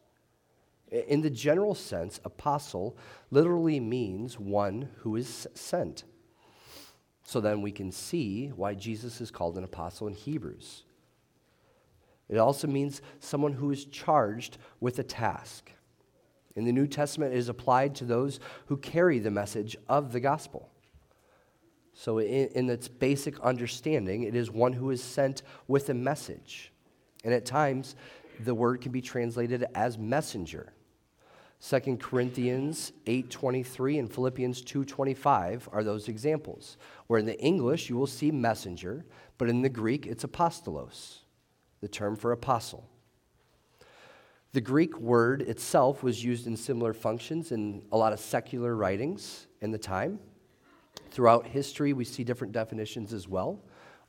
In 0.91 1.21
the 1.21 1.31
general 1.31 1.77
sense, 1.77 2.19
apostle 2.25 2.97
literally 3.31 3.79
means 3.79 4.41
one 4.41 4.89
who 4.99 5.15
is 5.15 5.47
sent. 5.55 6.03
So 7.23 7.41
then 7.41 7.63
we 7.63 7.71
can 7.71 7.93
see 7.93 8.49
why 8.49 8.75
Jesus 8.75 9.21
is 9.21 9.31
called 9.31 9.57
an 9.57 9.63
apostle 9.63 10.09
in 10.09 10.15
Hebrews. 10.15 10.83
It 12.29 12.39
also 12.39 12.67
means 12.67 13.01
someone 13.21 13.53
who 13.53 13.71
is 13.71 13.85
charged 13.85 14.59
with 14.81 14.99
a 14.99 15.05
task. 15.05 15.71
In 16.57 16.65
the 16.65 16.73
New 16.73 16.89
Testament, 16.89 17.35
it 17.35 17.39
is 17.39 17.49
applied 17.49 17.95
to 17.95 18.05
those 18.05 18.41
who 18.67 18.77
carry 18.77 19.21
the 19.21 19.31
message 19.31 19.77
of 19.89 20.11
the 20.11 20.19
gospel. 20.19 20.73
So, 22.01 22.17
in, 22.17 22.49
in, 22.55 22.71
its 22.71 22.89
basic 22.89 23.39
understanding, 23.41 24.23
it 24.23 24.35
is 24.35 24.51
one 24.51 24.73
who 24.73 24.89
is 24.89 25.05
sent 25.05 25.43
with 25.69 25.91
a 25.91 25.95
message. 25.95 26.73
And 27.25 27.35
at 27.35 27.45
times, 27.45 27.95
the 28.43 28.55
word 28.55 28.81
can 28.81 28.91
be 28.91 29.03
translated 29.03 29.67
as 29.75 29.99
messenger. 29.99 30.73
2 31.61 31.99
Corinthians 31.99 32.93
8:23 33.05 33.99
and 33.99 34.11
Philippians 34.11 34.63
2:25 34.63 35.69
are 35.73 35.85
those 35.85 36.09
examples. 36.09 36.79
Where 37.07 37.19
in 37.19 37.27
the 37.27 37.39
English 37.39 37.91
you 37.91 37.99
will 37.99 38.07
see 38.07 38.31
messenger, 38.31 39.05
but 39.37 39.51
in 39.51 39.61
the 39.61 39.69
Greek 39.69 40.07
it's 40.07 40.25
apostolos, 40.25 41.19
the 41.83 41.89
term 41.89 42.17
for 42.17 42.33
apostle. 42.33 42.89
The 44.53 44.63
Greek 44.63 44.99
word 44.99 45.43
itself 45.43 46.03
was 46.03 46.25
used 46.25 46.47
in 46.47 46.57
similar 46.57 46.95
functions 46.95 47.53
in 47.53 47.83
a 47.93 47.99
lot 47.99 48.15
of 48.15 48.21
secular 48.21 48.75
writings 48.75 49.49
in 49.61 49.71
the 49.71 49.79
time. 49.79 50.19
Throughout 51.11 51.47
history, 51.47 51.93
we 51.93 52.05
see 52.05 52.25
different 52.25 52.53
definitions 52.53 53.13
as 53.13 53.27
well. 53.29 53.61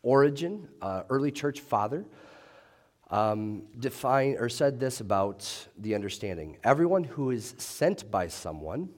Origen, 0.04 0.68
uh, 0.82 1.04
early 1.10 1.32
church 1.32 1.60
father, 1.60 2.06
um, 3.10 3.64
or 4.08 4.50
said 4.50 4.80
this 4.80 5.02
about 5.02 5.68
the 5.78 5.94
understanding 5.94 6.58
everyone 6.64 7.04
who 7.04 7.32
is 7.32 7.56
sent 7.58 8.10
by 8.10 8.28
someone 8.28 8.90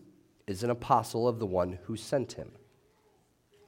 is 0.46 0.64
an 0.64 0.70
apostle 0.70 1.28
of 1.28 1.40
the 1.40 1.46
one 1.46 1.80
who 1.84 1.96
sent 1.96 2.34
him. 2.34 2.52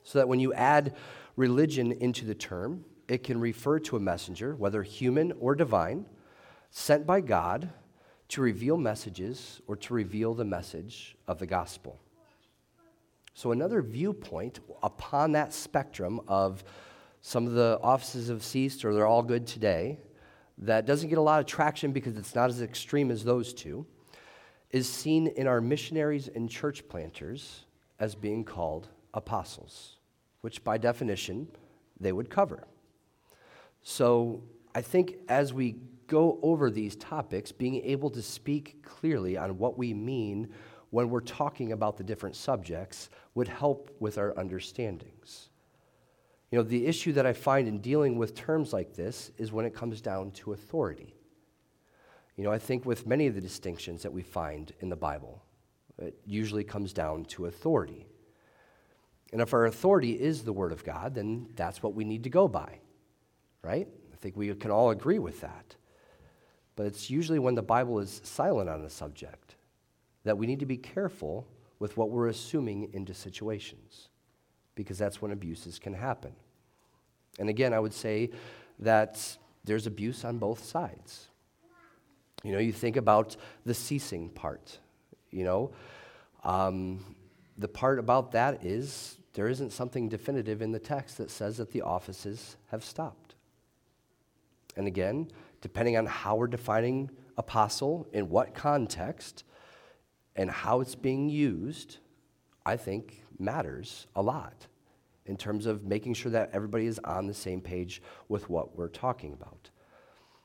So 0.04 0.19
that 0.19 0.28
when 0.28 0.39
you 0.39 0.54
add 0.54 0.95
religion 1.36 1.91
into 1.93 2.26
the 2.26 2.36
term, 2.36 2.86
it 3.08 3.24
can 3.24 3.39
refer 3.39 3.80
to 3.80 3.95
a 3.95 4.00
messenger, 4.00 4.56
whether 4.56 4.84
human 4.84 5.32
or 5.39 5.56
divine, 5.56 6.06
sent 6.69 7.06
by 7.06 7.21
God 7.21 7.69
to 8.30 8.41
reveal 8.41 8.78
messages 8.78 9.62
or 9.67 9.76
to 9.78 9.93
reveal 9.93 10.34
the 10.34 10.45
message 10.45 11.15
of 11.28 11.39
the 11.39 11.45
gospel. 11.45 12.00
So, 13.38 13.52
another 13.52 13.82
viewpoint 13.82 14.62
upon 14.82 15.34
that 15.34 15.54
spectrum 15.54 16.21
of 16.26 16.63
some 17.19 17.45
of 17.45 17.52
the 17.52 17.78
offices 17.84 18.30
have 18.30 18.41
ceased 18.41 18.86
or 18.86 18.93
they're 18.93 19.06
all 19.06 19.24
good 19.24 19.45
today, 19.45 20.00
that 20.60 20.86
doesn't 20.86 21.10
get 21.10 21.17
a 21.17 21.21
lot 21.21 21.41
of 21.41 21.45
traction 21.45 21.91
because 21.91 22.15
it's 22.15 22.34
not 22.34 22.50
as 22.50 22.62
extreme 22.62 23.12
as 23.12 23.26
those 23.26 23.54
two, 23.54 23.86
is 24.71 24.88
seen 24.88 25.28
in 25.28 25.48
our 25.48 25.60
missionaries 25.60 26.30
and 26.34 26.50
church 26.50 26.88
planters 26.88 27.65
as 28.00 28.15
being 28.15 28.45
called 28.45 28.88
apostles, 29.13 29.98
which 30.39 30.63
by 30.63 30.78
definition 30.78 31.45
they 32.00 32.13
would 32.13 32.30
cover. 32.30 32.65
So, 33.84 34.43
I 34.74 34.82
think 34.82 35.17
as 35.28 35.52
we 35.54 35.76
go 36.08 36.39
over 36.41 36.71
these 36.71 36.95
topics, 36.95 37.52
being 37.52 37.84
able 37.84 38.12
to 38.12 38.21
speak 38.21 38.82
clearly 38.82 39.36
on 39.36 39.58
what 39.58 39.78
we 39.78 39.93
mean 39.93 40.54
when 40.89 41.10
we're 41.10 41.19
talking 41.21 41.71
about 41.71 41.98
the 41.98 42.04
different 42.04 42.36
subjects 42.36 43.10
would 43.34 43.48
help 43.48 43.95
with 44.00 44.17
our 44.17 44.38
understandings. 44.38 45.50
You 46.52 46.60
know, 46.60 46.63
the 46.63 46.86
issue 46.86 47.12
that 47.13 47.26
I 47.26 47.34
find 47.34 47.67
in 47.67 47.80
dealing 47.80 48.17
with 48.17 48.36
terms 48.36 48.71
like 48.71 48.93
this 48.93 49.32
is 49.38 49.52
when 49.52 49.65
it 49.65 49.74
comes 49.76 50.00
down 50.00 50.32
to 50.32 50.54
authority. 50.54 51.15
You 52.38 52.43
know, 52.43 52.52
I 52.52 52.60
think 52.60 52.86
with 52.86 53.08
many 53.08 53.28
of 53.28 53.36
the 53.36 53.41
distinctions 53.41 54.04
that 54.04 54.13
we 54.13 54.21
find 54.21 54.71
in 54.80 54.89
the 54.89 54.95
Bible, 54.95 55.43
it 55.98 56.15
usually 56.26 56.63
comes 56.63 56.93
down 56.93 57.26
to 57.26 57.45
authority. 57.45 58.06
And 59.32 59.41
if 59.41 59.54
our 59.54 59.65
authority 59.65 60.12
is 60.12 60.43
the 60.43 60.54
Word 60.54 60.71
of 60.71 60.84
God, 60.84 61.15
then 61.15 61.48
that's 61.56 61.82
what 61.82 61.93
we 61.93 62.04
need 62.06 62.24
to 62.24 62.30
go 62.30 62.48
by, 62.48 62.80
right? 63.62 63.88
I 64.13 64.15
think 64.17 64.38
we 64.38 64.54
can 64.56 64.71
all 64.71 64.91
agree 64.91 65.19
with 65.19 65.41
that. 65.41 65.76
But 66.76 66.86
it's 66.86 67.10
usually 67.10 67.39
when 67.39 67.56
the 67.56 67.62
Bible 67.62 68.00
is 68.00 68.21
silent 68.24 68.69
on 68.69 68.82
a 68.82 68.89
subject 68.89 69.56
that 70.26 70.38
we 70.38 70.46
need 70.46 70.60
to 70.60 70.66
be 70.66 70.78
careful 70.78 71.48
with 71.80 71.96
what 71.96 72.10
we're 72.10 72.28
assuming 72.28 72.90
into 72.94 73.14
situations, 73.14 74.10
because 74.76 74.98
that's 74.98 75.22
when 75.22 75.32
abuses 75.32 75.80
can 75.80 75.94
happen. 75.94 76.34
And 77.40 77.50
again, 77.50 77.74
I 77.74 77.80
would 77.80 77.94
say 77.94 78.32
that 78.80 79.38
there's 79.64 79.88
abuse 79.88 80.26
on 80.26 80.38
both 80.38 80.64
sides. 80.64 81.28
You 82.44 82.52
know, 82.52 82.60
you 82.60 82.72
think 82.72 82.98
about 82.98 83.36
the 83.66 83.74
ceasing 83.74 84.30
part, 84.30 84.80
you 85.32 85.44
know. 85.44 85.72
Um, 86.44 87.04
the 87.58 87.68
part 87.68 88.00
about 88.00 88.32
that 88.34 88.64
is 88.64 89.18
there 89.34 89.48
isn't 89.48 89.72
something 89.72 90.10
definitive 90.10 90.62
in 90.62 90.72
the 90.72 90.80
text 90.80 91.18
that 91.18 91.32
says 91.32 91.58
that 91.58 91.72
the 91.72 91.82
offices 91.82 92.58
have 92.72 92.84
stopped. 92.84 93.36
And 94.78 94.88
again, 94.88 95.30
depending 95.62 95.98
on 95.98 96.06
how 96.06 96.36
we're 96.36 96.48
defining 96.48 97.10
apostle, 97.38 98.08
in 98.14 98.30
what 98.30 98.54
context, 98.54 99.44
and 100.36 100.50
how 100.50 100.82
it's 100.82 100.95
being 100.95 101.30
used, 101.30 101.98
I 102.65 102.78
think 102.78 103.24
matters 103.39 104.08
a 104.15 104.21
lot 104.21 104.67
in 105.26 105.38
terms 105.38 105.65
of 105.65 105.84
making 105.84 106.13
sure 106.13 106.32
that 106.32 106.50
everybody 106.54 106.86
is 106.86 107.00
on 107.04 107.28
the 107.28 107.34
same 107.34 107.62
page 107.62 108.02
with 108.30 108.50
what 108.50 108.78
we're 108.78 108.88
talking 108.88 109.34
about. 109.34 109.69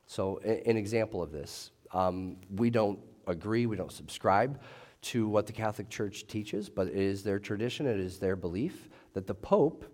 So, 0.07 0.39
an 0.39 0.77
example 0.77 1.23
of 1.23 1.31
this 1.33 1.71
um, 1.93 2.37
we 2.55 2.71
don't 2.71 2.99
agree, 3.27 3.67
we 3.67 3.77
don't 3.77 3.93
subscribe 3.93 4.61
to 5.03 5.29
what 5.29 5.47
the 5.47 5.53
Catholic 5.53 5.89
Church 5.89 6.27
teaches, 6.27 6.69
but 6.69 6.89
it 6.89 6.97
is 6.97 7.23
their 7.23 7.39
tradition, 7.39 7.87
it 7.87 7.99
is 7.99 8.19
their 8.19 8.37
belief 8.37 8.89
that 9.15 9.27
the 9.27 9.35
Pope 9.35 9.85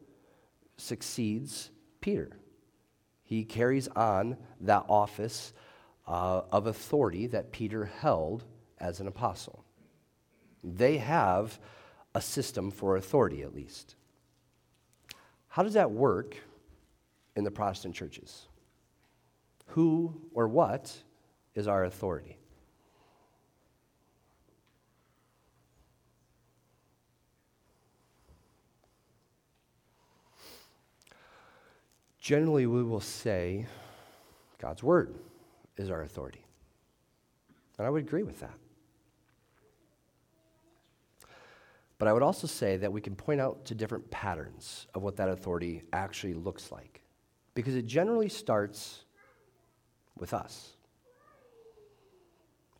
succeeds 0.76 1.70
Peter. 2.00 2.38
He 3.22 3.44
carries 3.44 3.88
on 3.88 4.36
that 4.60 4.84
office 4.88 5.52
uh, 6.06 6.42
of 6.52 6.66
authority 6.66 7.26
that 7.28 7.52
Peter 7.52 7.84
held 7.84 8.44
as 8.78 9.00
an 9.00 9.06
apostle. 9.08 9.65
They 10.66 10.98
have 10.98 11.60
a 12.12 12.20
system 12.20 12.72
for 12.72 12.96
authority, 12.96 13.42
at 13.42 13.54
least. 13.54 13.94
How 15.46 15.62
does 15.62 15.74
that 15.74 15.92
work 15.92 16.36
in 17.36 17.44
the 17.44 17.50
Protestant 17.52 17.94
churches? 17.94 18.46
Who 19.68 20.20
or 20.34 20.48
what 20.48 20.94
is 21.54 21.68
our 21.68 21.84
authority? 21.84 22.36
Generally, 32.18 32.66
we 32.66 32.82
will 32.82 33.00
say 33.00 33.66
God's 34.58 34.82
Word 34.82 35.14
is 35.76 35.90
our 35.90 36.02
authority. 36.02 36.44
And 37.78 37.86
I 37.86 37.90
would 37.90 38.02
agree 38.02 38.24
with 38.24 38.40
that. 38.40 38.58
But 41.98 42.08
I 42.08 42.12
would 42.12 42.22
also 42.22 42.46
say 42.46 42.76
that 42.76 42.92
we 42.92 43.00
can 43.00 43.16
point 43.16 43.40
out 43.40 43.64
to 43.66 43.74
different 43.74 44.10
patterns 44.10 44.86
of 44.94 45.02
what 45.02 45.16
that 45.16 45.28
authority 45.28 45.82
actually 45.92 46.34
looks 46.34 46.70
like. 46.70 47.02
Because 47.54 47.74
it 47.74 47.86
generally 47.86 48.28
starts 48.28 49.04
with 50.18 50.34
us. 50.34 50.76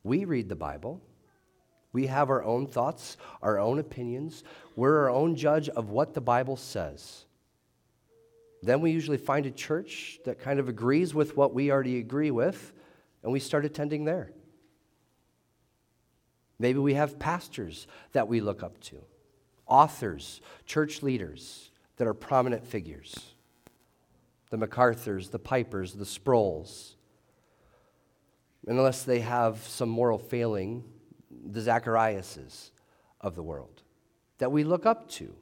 We 0.05 0.25
read 0.25 0.49
the 0.49 0.57
Bible. 0.57 1.01
We 1.93 2.07
have 2.09 2.29
our 2.29 2.45
own 2.45 2.67
thoughts, 2.67 3.17
our 3.43 3.59
own 3.59 3.79
opinions. 3.79 4.45
We're 4.77 5.01
our 5.01 5.11
own 5.11 5.35
judge 5.35 5.71
of 5.71 5.89
what 5.89 6.13
the 6.13 6.21
Bible 6.21 6.57
says. 6.57 7.25
Then 8.63 8.83
we 8.83 8.91
usually 8.91 9.17
find 9.17 9.47
a 9.47 9.51
church 9.51 10.21
that 10.27 10.39
kind 10.39 10.61
of 10.61 10.69
agrees 10.69 11.15
with 11.15 11.37
what 11.37 11.55
we 11.55 11.71
already 11.71 11.99
agree 11.99 12.31
with, 12.31 12.73
and 13.23 13.33
we 13.33 13.41
start 13.41 13.65
attending 13.65 14.05
there. 14.05 14.33
Maybe 16.59 16.79
we 16.79 16.95
have 16.95 17.19
pastors 17.19 17.87
that 18.13 18.29
we 18.29 18.41
look 18.41 18.63
up 18.63 18.81
to, 18.83 18.97
authors, 19.67 20.41
church 20.65 21.03
leaders 21.03 21.71
that 21.97 22.07
are 22.07 22.15
prominent 22.15 22.67
figures 22.67 23.33
the 24.51 24.57
MacArthurs, 24.57 25.31
the 25.31 25.41
Pipers, 25.41 25.95
the 25.95 26.07
Sprouls. 26.07 26.95
Unless 28.69 29.03
they 29.03 29.21
have 29.21 29.59
some 29.59 29.89
moral 29.89 30.19
failing, 30.19 30.85
the 31.51 31.61
Zachariases 31.61 32.71
of 33.21 33.35
the 33.35 33.43
world 33.43 33.83
that 34.39 34.53
we 34.53 34.65
look 34.65 34.87
up 34.87 35.09
to 35.09 35.35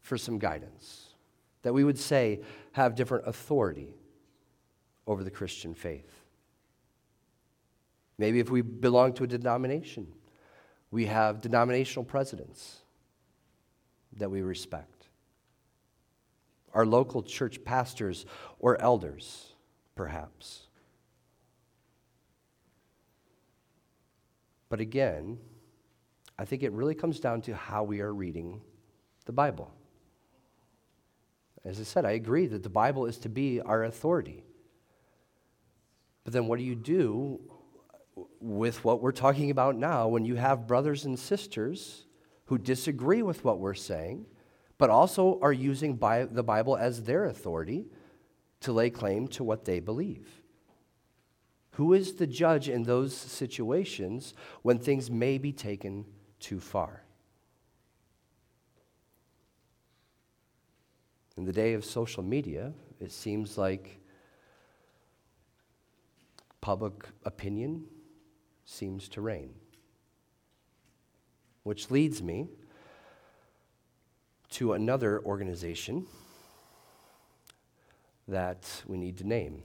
for 0.00 0.18
some 0.18 0.38
guidance, 0.38 1.14
that 1.62 1.72
we 1.72 1.82
would 1.82 1.98
say 1.98 2.40
have 2.72 2.94
different 2.94 3.26
authority 3.26 3.94
over 5.06 5.24
the 5.24 5.30
Christian 5.30 5.74
faith. 5.74 6.23
Maybe 8.18 8.38
if 8.40 8.50
we 8.50 8.62
belong 8.62 9.12
to 9.14 9.24
a 9.24 9.26
denomination, 9.26 10.06
we 10.90 11.06
have 11.06 11.40
denominational 11.40 12.04
presidents 12.04 12.82
that 14.16 14.30
we 14.30 14.42
respect. 14.42 15.08
our 16.74 16.84
local 16.84 17.22
church 17.22 17.64
pastors 17.64 18.26
or 18.58 18.80
elders, 18.82 19.52
perhaps. 19.94 20.66
But 24.68 24.80
again, 24.80 25.38
I 26.36 26.44
think 26.44 26.64
it 26.64 26.72
really 26.72 26.96
comes 26.96 27.20
down 27.20 27.42
to 27.42 27.54
how 27.54 27.84
we 27.84 28.00
are 28.00 28.12
reading 28.12 28.60
the 29.24 29.32
Bible. 29.32 29.72
As 31.64 31.78
I 31.80 31.84
said, 31.84 32.04
I 32.04 32.12
agree 32.12 32.46
that 32.48 32.64
the 32.64 32.68
Bible 32.68 33.06
is 33.06 33.18
to 33.18 33.28
be 33.28 33.60
our 33.60 33.84
authority. 33.84 34.42
But 36.24 36.32
then 36.32 36.48
what 36.48 36.58
do 36.58 36.64
you 36.64 36.74
do 36.74 37.40
with 38.44 38.84
what 38.84 39.00
we're 39.00 39.10
talking 39.10 39.50
about 39.50 39.74
now 39.74 40.06
when 40.06 40.26
you 40.26 40.36
have 40.36 40.66
brothers 40.66 41.06
and 41.06 41.18
sisters 41.18 42.04
who 42.44 42.58
disagree 42.58 43.22
with 43.22 43.42
what 43.42 43.58
we're 43.58 43.72
saying, 43.72 44.26
but 44.76 44.90
also 44.90 45.38
are 45.40 45.52
using 45.52 45.96
the 45.96 46.44
Bible 46.44 46.76
as 46.76 47.04
their 47.04 47.24
authority 47.24 47.86
to 48.60 48.72
lay 48.72 48.90
claim 48.90 49.26
to 49.28 49.42
what 49.42 49.64
they 49.64 49.80
believe? 49.80 50.42
Who 51.72 51.94
is 51.94 52.14
the 52.14 52.26
judge 52.26 52.68
in 52.68 52.82
those 52.82 53.16
situations 53.16 54.34
when 54.60 54.78
things 54.78 55.10
may 55.10 55.38
be 55.38 55.52
taken 55.52 56.04
too 56.38 56.60
far? 56.60 57.02
In 61.38 61.46
the 61.46 61.52
day 61.52 61.72
of 61.72 61.84
social 61.84 62.22
media, 62.22 62.74
it 63.00 63.10
seems 63.10 63.56
like 63.56 64.00
public 66.60 67.08
opinion 67.24 67.86
seems 68.64 69.08
to 69.10 69.20
reign. 69.20 69.50
Which 71.62 71.90
leads 71.90 72.22
me 72.22 72.48
to 74.50 74.74
another 74.74 75.20
organization 75.24 76.06
that 78.28 78.82
we 78.86 78.96
need 78.96 79.18
to 79.18 79.26
name, 79.26 79.62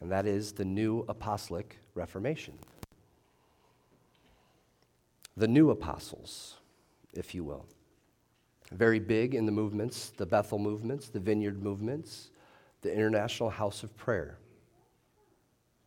and 0.00 0.10
that 0.10 0.26
is 0.26 0.52
the 0.52 0.64
New 0.64 1.04
Apostolic 1.08 1.78
Reformation. 1.94 2.54
The 5.36 5.48
New 5.48 5.70
Apostles, 5.70 6.56
if 7.14 7.34
you 7.34 7.44
will. 7.44 7.66
Very 8.72 8.98
big 8.98 9.34
in 9.34 9.46
the 9.46 9.52
movements, 9.52 10.10
the 10.10 10.26
Bethel 10.26 10.58
movements, 10.58 11.08
the 11.08 11.20
Vineyard 11.20 11.62
movements, 11.62 12.30
the 12.82 12.92
International 12.92 13.50
House 13.50 13.82
of 13.82 13.96
Prayer. 13.96 14.38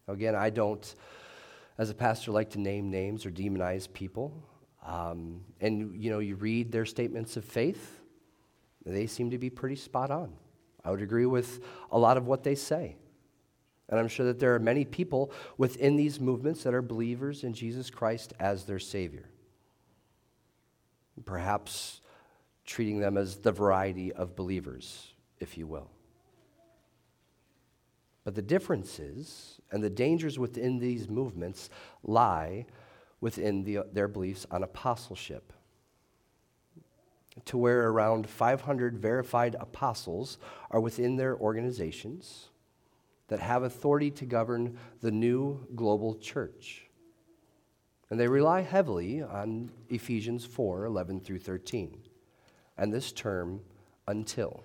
Again, 0.07 0.35
I 0.35 0.49
don't, 0.49 0.95
as 1.77 1.89
a 1.89 1.93
pastor, 1.93 2.31
like 2.31 2.51
to 2.51 2.59
name 2.59 2.89
names 2.89 3.25
or 3.25 3.31
demonize 3.31 3.91
people. 3.91 4.43
Um, 4.85 5.41
and, 5.59 6.01
you 6.01 6.09
know, 6.09 6.19
you 6.19 6.35
read 6.35 6.71
their 6.71 6.85
statements 6.85 7.37
of 7.37 7.45
faith, 7.45 8.01
they 8.85 9.07
seem 9.07 9.31
to 9.31 9.37
be 9.37 9.49
pretty 9.49 9.75
spot 9.75 10.09
on. 10.09 10.33
I 10.83 10.89
would 10.89 11.01
agree 11.01 11.27
with 11.27 11.63
a 11.91 11.99
lot 11.99 12.17
of 12.17 12.27
what 12.27 12.43
they 12.43 12.55
say. 12.55 12.95
And 13.89 13.99
I'm 13.99 14.07
sure 14.07 14.25
that 14.27 14.39
there 14.39 14.55
are 14.55 14.59
many 14.59 14.85
people 14.85 15.31
within 15.57 15.97
these 15.97 16.19
movements 16.19 16.63
that 16.63 16.73
are 16.73 16.81
believers 16.81 17.43
in 17.43 17.53
Jesus 17.53 17.89
Christ 17.89 18.33
as 18.39 18.65
their 18.65 18.79
Savior. 18.79 19.29
Perhaps 21.25 22.01
treating 22.65 22.99
them 22.99 23.17
as 23.17 23.37
the 23.37 23.51
variety 23.51 24.13
of 24.13 24.35
believers, 24.35 25.13
if 25.39 25.57
you 25.57 25.67
will. 25.67 25.91
But 28.23 28.35
the 28.35 28.41
differences 28.41 29.59
and 29.71 29.83
the 29.83 29.89
dangers 29.89 30.37
within 30.37 30.77
these 30.77 31.09
movements 31.09 31.69
lie 32.03 32.65
within 33.19 33.63
the, 33.63 33.79
their 33.91 34.07
beliefs 34.07 34.45
on 34.51 34.63
apostleship. 34.63 35.53
To 37.45 37.57
where 37.57 37.87
around 37.87 38.29
500 38.29 38.99
verified 38.99 39.55
apostles 39.59 40.37
are 40.69 40.81
within 40.81 41.15
their 41.15 41.37
organizations 41.37 42.49
that 43.29 43.39
have 43.39 43.63
authority 43.63 44.11
to 44.11 44.25
govern 44.25 44.77
the 44.99 45.11
new 45.11 45.65
global 45.73 46.15
church. 46.15 46.89
And 48.09 48.19
they 48.19 48.27
rely 48.27 48.61
heavily 48.61 49.23
on 49.23 49.71
Ephesians 49.89 50.43
4 50.43 50.83
11 50.83 51.21
through 51.21 51.39
13 51.39 51.97
and 52.77 52.91
this 52.91 53.13
term 53.13 53.61
until. 54.07 54.63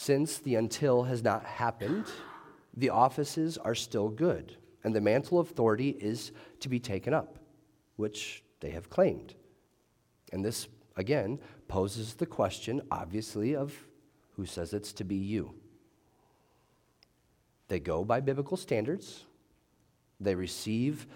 Since 0.00 0.38
the 0.38 0.54
until 0.54 1.02
has 1.02 1.22
not 1.22 1.44
happened, 1.44 2.06
the 2.74 2.88
offices 2.88 3.58
are 3.58 3.74
still 3.74 4.08
good, 4.08 4.56
and 4.82 4.94
the 4.94 5.00
mantle 5.02 5.38
of 5.38 5.50
authority 5.50 5.90
is 5.90 6.32
to 6.60 6.70
be 6.70 6.80
taken 6.80 7.12
up, 7.12 7.38
which 7.96 8.42
they 8.60 8.70
have 8.70 8.88
claimed. 8.88 9.34
And 10.32 10.42
this, 10.42 10.68
again, 10.96 11.38
poses 11.68 12.14
the 12.14 12.24
question, 12.24 12.80
obviously, 12.90 13.54
of 13.54 13.76
who 14.36 14.46
says 14.46 14.72
it's 14.72 14.94
to 14.94 15.04
be 15.04 15.16
you. 15.16 15.52
They 17.68 17.78
go 17.78 18.02
by 18.02 18.20
biblical 18.20 18.56
standards, 18.56 19.26
they 20.18 20.34
receive 20.34 21.06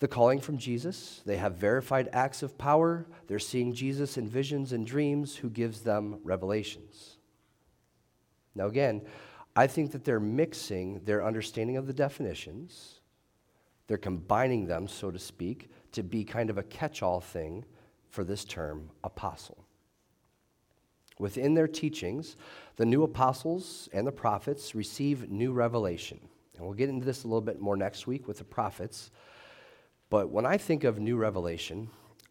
the 0.00 0.08
calling 0.08 0.40
from 0.40 0.58
Jesus. 0.58 1.22
They 1.24 1.36
have 1.36 1.54
verified 1.54 2.08
acts 2.12 2.42
of 2.42 2.58
power. 2.58 3.06
They're 3.28 3.38
seeing 3.38 3.72
Jesus 3.72 4.18
in 4.18 4.28
visions 4.28 4.72
and 4.72 4.84
dreams 4.84 5.36
who 5.36 5.48
gives 5.48 5.82
them 5.82 6.18
revelations. 6.24 7.15
Now, 8.56 8.66
again, 8.66 9.02
I 9.54 9.66
think 9.66 9.92
that 9.92 10.04
they're 10.04 10.20
mixing 10.20 11.00
their 11.04 11.24
understanding 11.24 11.76
of 11.76 11.86
the 11.86 11.92
definitions, 11.92 13.00
they're 13.86 13.96
combining 13.96 14.66
them, 14.66 14.88
so 14.88 15.10
to 15.10 15.18
speak, 15.18 15.70
to 15.92 16.02
be 16.02 16.24
kind 16.24 16.50
of 16.50 16.58
a 16.58 16.62
catch 16.64 17.02
all 17.02 17.20
thing 17.20 17.64
for 18.08 18.24
this 18.24 18.44
term, 18.44 18.90
apostle. 19.04 19.64
Within 21.18 21.54
their 21.54 21.68
teachings, 21.68 22.36
the 22.76 22.84
new 22.84 23.02
apostles 23.02 23.88
and 23.92 24.06
the 24.06 24.12
prophets 24.12 24.74
receive 24.74 25.30
new 25.30 25.52
revelation. 25.52 26.18
And 26.56 26.64
we'll 26.64 26.74
get 26.74 26.88
into 26.88 27.06
this 27.06 27.24
a 27.24 27.26
little 27.26 27.40
bit 27.40 27.60
more 27.60 27.76
next 27.76 28.06
week 28.06 28.28
with 28.28 28.38
the 28.38 28.44
prophets. 28.44 29.10
But 30.10 30.30
when 30.30 30.44
I 30.44 30.58
think 30.58 30.84
of 30.84 30.98
new 30.98 31.16
revelation, 31.16 31.88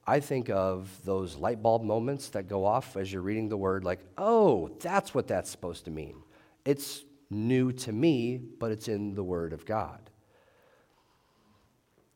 I 0.08 0.20
think 0.20 0.50
of 0.50 0.89
those 1.04 1.36
light 1.36 1.63
bulb 1.63 1.84
moments 1.84 2.30
that 2.30 2.48
go 2.48 2.65
off 2.65 2.96
as 2.96 3.12
you're 3.12 3.24
reading 3.24 3.50
the 3.50 3.58
word, 3.58 3.84
like, 3.84 4.00
oh, 4.18 4.70
that's 4.80 5.13
what 5.15 5.28
that's 5.28 5.50
supposed 5.50 5.86
to 5.86 5.91
mean. 5.91 6.15
It's 6.63 7.04
new 7.30 7.72
to 7.72 7.91
me, 7.91 8.38
but 8.38 8.72
it's 8.72 8.88
in 8.88 9.15
the 9.15 9.24
word 9.24 9.52
of 9.52 9.65
God. 9.65 10.10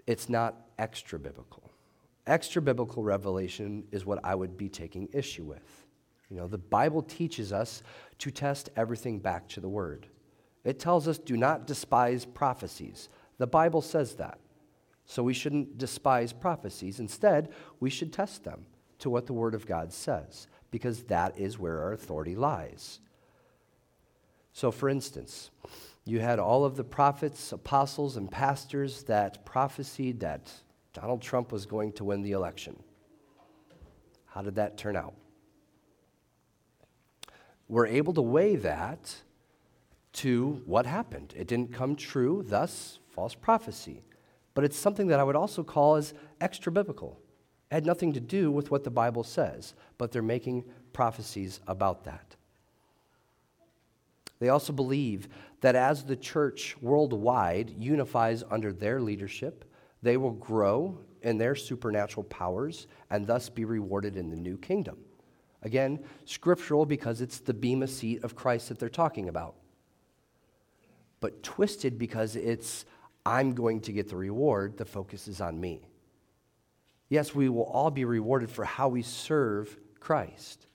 It's 0.06 0.30
not 0.30 0.56
extra 0.78 1.18
biblical. 1.18 1.70
Extra 2.28 2.62
biblical 2.62 3.04
revelation 3.04 3.86
is 3.92 4.06
what 4.06 4.20
I 4.24 4.36
would 4.36 4.56
be 4.56 4.70
taking 4.70 5.10
issue 5.14 5.44
with. 5.44 5.88
You 6.30 6.38
know, 6.38 6.48
the 6.48 6.60
Bible 6.60 7.02
teaches 7.02 7.52
us 7.52 7.82
to 8.20 8.30
test 8.30 8.70
everything 8.76 9.18
back 9.18 9.48
to 9.50 9.60
the 9.60 9.70
word. 9.70 10.06
It 10.64 10.80
tells 10.80 11.08
us 11.08 11.18
do 11.18 11.36
not 11.36 11.66
despise 11.66 12.26
prophecies. 12.26 13.10
The 13.40 13.48
Bible 13.48 13.82
says 13.82 14.16
that. 14.16 14.38
So 15.10 15.24
we 15.24 15.34
shouldn't 15.34 15.80
despise 15.80 16.32
prophecies. 16.32 17.00
Instead, 17.00 17.50
we 17.80 17.90
should 17.90 18.14
test 18.14 18.44
them 18.44 18.68
to 19.00 19.10
what 19.10 19.26
the 19.26 19.34
Word 19.34 19.56
of 19.56 19.66
God 19.66 19.92
says, 19.92 20.48
because 20.70 21.06
that 21.06 21.36
is 21.36 21.58
where 21.58 21.82
our 21.82 21.94
authority 21.94 22.36
lies. 22.36 23.00
So, 24.54 24.70
for 24.70 24.88
instance, 24.88 25.50
you 26.06 26.20
had 26.20 26.38
all 26.38 26.64
of 26.64 26.76
the 26.76 26.84
prophets, 26.84 27.52
apostles, 27.52 28.18
and 28.18 28.30
pastors 28.30 29.02
that 29.06 29.44
prophesied 29.46 30.20
that 30.20 30.54
Donald 30.94 31.24
Trump 31.24 31.52
was 31.52 31.66
going 31.66 31.92
to 31.94 32.04
win 32.04 32.22
the 32.22 32.34
election. 32.34 32.78
How 34.28 34.44
did 34.44 34.54
that 34.56 34.78
turn 34.78 34.96
out? 34.96 35.16
We're 37.68 37.88
able 37.88 38.14
to 38.14 38.22
weigh 38.22 38.58
that 38.58 39.16
to 40.14 40.62
what 40.68 40.86
happened. 40.86 41.34
It 41.36 41.48
didn't 41.48 41.74
come 41.74 41.96
true, 41.96 42.46
thus, 42.48 43.00
false 43.10 43.34
prophecy 43.34 44.04
but 44.60 44.66
it's 44.66 44.78
something 44.78 45.08
that 45.08 45.22
I 45.22 45.24
would 45.24 45.38
also 45.38 45.64
call 45.64 45.96
as 45.96 46.14
extra 46.42 46.70
biblical. 46.70 47.18
It 47.72 47.76
had 47.76 47.86
nothing 47.86 48.12
to 48.12 48.20
do 48.20 48.52
with 48.52 48.72
what 48.72 48.84
the 48.84 48.90
Bible 48.90 49.24
says, 49.24 49.74
but 49.98 50.12
they're 50.12 50.22
making 50.22 50.66
prophecies 50.92 51.62
about 51.66 52.04
that. 52.04 52.36
They 54.40 54.50
also 54.50 54.74
believe 54.74 55.30
that 55.62 55.76
as 55.76 56.04
the 56.04 56.18
church 56.18 56.76
worldwide 56.82 57.70
unifies 57.70 58.44
under 58.52 58.74
their 58.74 59.00
leadership, 59.00 59.64
they 60.02 60.18
will 60.18 60.34
grow 60.34 60.98
in 61.22 61.38
their 61.38 61.56
supernatural 61.56 62.26
powers 62.26 62.88
and 63.10 63.26
thus 63.26 63.48
be 63.48 63.64
rewarded 63.64 64.18
in 64.18 64.30
the 64.30 64.36
new 64.36 64.58
kingdom. 64.58 64.98
Again, 65.62 66.04
scriptural 66.26 66.86
because 66.86 67.22
it's 67.22 67.40
the 67.40 67.54
bema 67.54 67.88
seat 67.88 68.26
of 68.26 68.36
Christ 68.36 68.68
that 68.68 68.78
they're 68.78 68.90
talking 68.90 69.30
about. 69.30 69.56
But 71.22 71.44
twisted 71.44 71.98
because 71.98 72.36
it's 72.36 72.84
I'm 73.26 73.54
going 73.54 73.82
to 73.82 73.92
get 73.92 74.10
the 74.10 74.16
reward, 74.16 74.78
the 74.78 74.86
focus 74.86 75.28
is 75.28 75.42
on 75.42 75.60
me. 75.60 75.82
Yes, 77.10 77.34
we 77.34 77.50
will 77.50 77.64
all 77.64 77.92
be 77.92 78.06
rewarded 78.06 78.50
for 78.50 78.64
how 78.64 78.88
we 78.88 79.02
serve 79.02 79.78
Christ. 80.00 80.68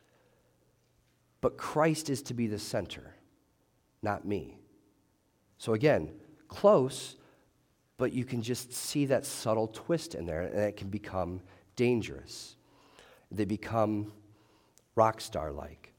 But 1.40 1.56
Christ 1.56 2.10
is 2.10 2.22
to 2.22 2.34
be 2.34 2.46
the 2.46 2.58
center, 2.58 3.14
not 4.02 4.24
me. 4.24 4.58
So 5.58 5.74
again, 5.74 6.10
close, 6.48 7.16
but 7.96 8.12
you 8.12 8.24
can 8.24 8.42
just 8.42 8.72
see 8.72 9.06
that 9.06 9.24
subtle 9.24 9.68
twist 9.68 10.14
in 10.14 10.26
there, 10.26 10.42
and 10.42 10.58
it 10.58 10.76
can 10.76 10.88
become 10.88 11.40
dangerous. 11.76 12.56
They 13.30 13.44
become 13.44 14.12
rock 14.96 15.20
star 15.20 15.52
like. 15.52 15.92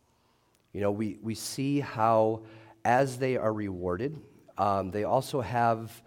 You 0.73 0.81
know, 0.81 0.91
we, 0.91 1.17
we 1.21 1.35
see 1.35 1.79
how 1.79 2.41
as 2.83 3.17
they 3.17 3.37
are 3.37 3.53
rewarded, 3.53 4.19
um, 4.57 4.91
they 4.91 5.03
also 5.03 5.41
have 5.41 6.01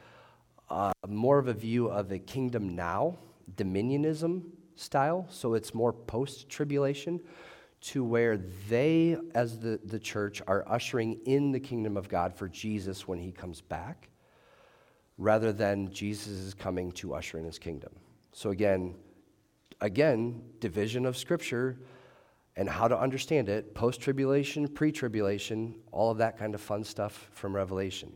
uh, 0.71 0.93
more 1.07 1.39
of 1.39 1.49
a 1.49 1.55
view 1.55 1.89
of 1.89 2.12
a 2.12 2.19
kingdom 2.19 2.75
now, 2.75 3.19
dominionism 3.57 4.43
style. 4.77 5.27
So 5.31 5.55
it's 5.55 5.75
more 5.75 5.93
post 5.93 6.49
tribulation 6.49 7.21
to 7.81 8.03
where 8.03 8.37
they, 8.69 9.16
as 9.35 9.59
the, 9.59 9.81
the 9.85 9.99
church, 9.99 10.43
are 10.47 10.64
ushering 10.66 11.21
in 11.27 11.53
the 11.53 11.61
kingdom 11.61 11.97
of 11.97 12.09
God 12.09 12.35
for 12.35 12.49
Jesus 12.49 13.07
when 13.07 13.19
he 13.19 13.31
comes 13.31 13.61
back, 13.61 14.09
rather 15.16 15.53
than 15.53 15.91
Jesus 15.93 16.33
is 16.33 16.55
coming 16.55 16.93
to 16.93 17.14
usher 17.14 17.39
in 17.39 17.45
his 17.45 17.59
kingdom. 17.59 17.93
So 18.33 18.51
again, 18.51 18.95
again, 19.81 20.43
division 20.61 21.07
of 21.07 21.16
scripture 21.16 21.79
and 22.57 22.69
how 22.69 22.89
to 22.89 22.99
understand 22.99 23.49
it, 23.49 23.75
post 23.75 24.01
tribulation, 24.01 24.66
pre 24.66 24.91
tribulation, 24.91 25.77
all 25.93 26.11
of 26.11 26.19
that 26.19 26.37
kind 26.37 26.55
of 26.55 26.61
fun 26.61 26.83
stuff 26.83 27.29
from 27.33 27.55
Revelation. 27.55 28.12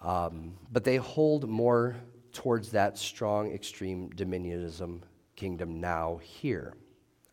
Um, 0.00 0.54
but 0.70 0.84
they 0.84 0.96
hold 0.96 1.48
more 1.48 1.96
towards 2.32 2.70
that 2.72 2.98
strong, 2.98 3.50
extreme 3.52 4.10
dominionism 4.10 5.00
kingdom 5.36 5.80
now 5.80 6.20
here. 6.22 6.74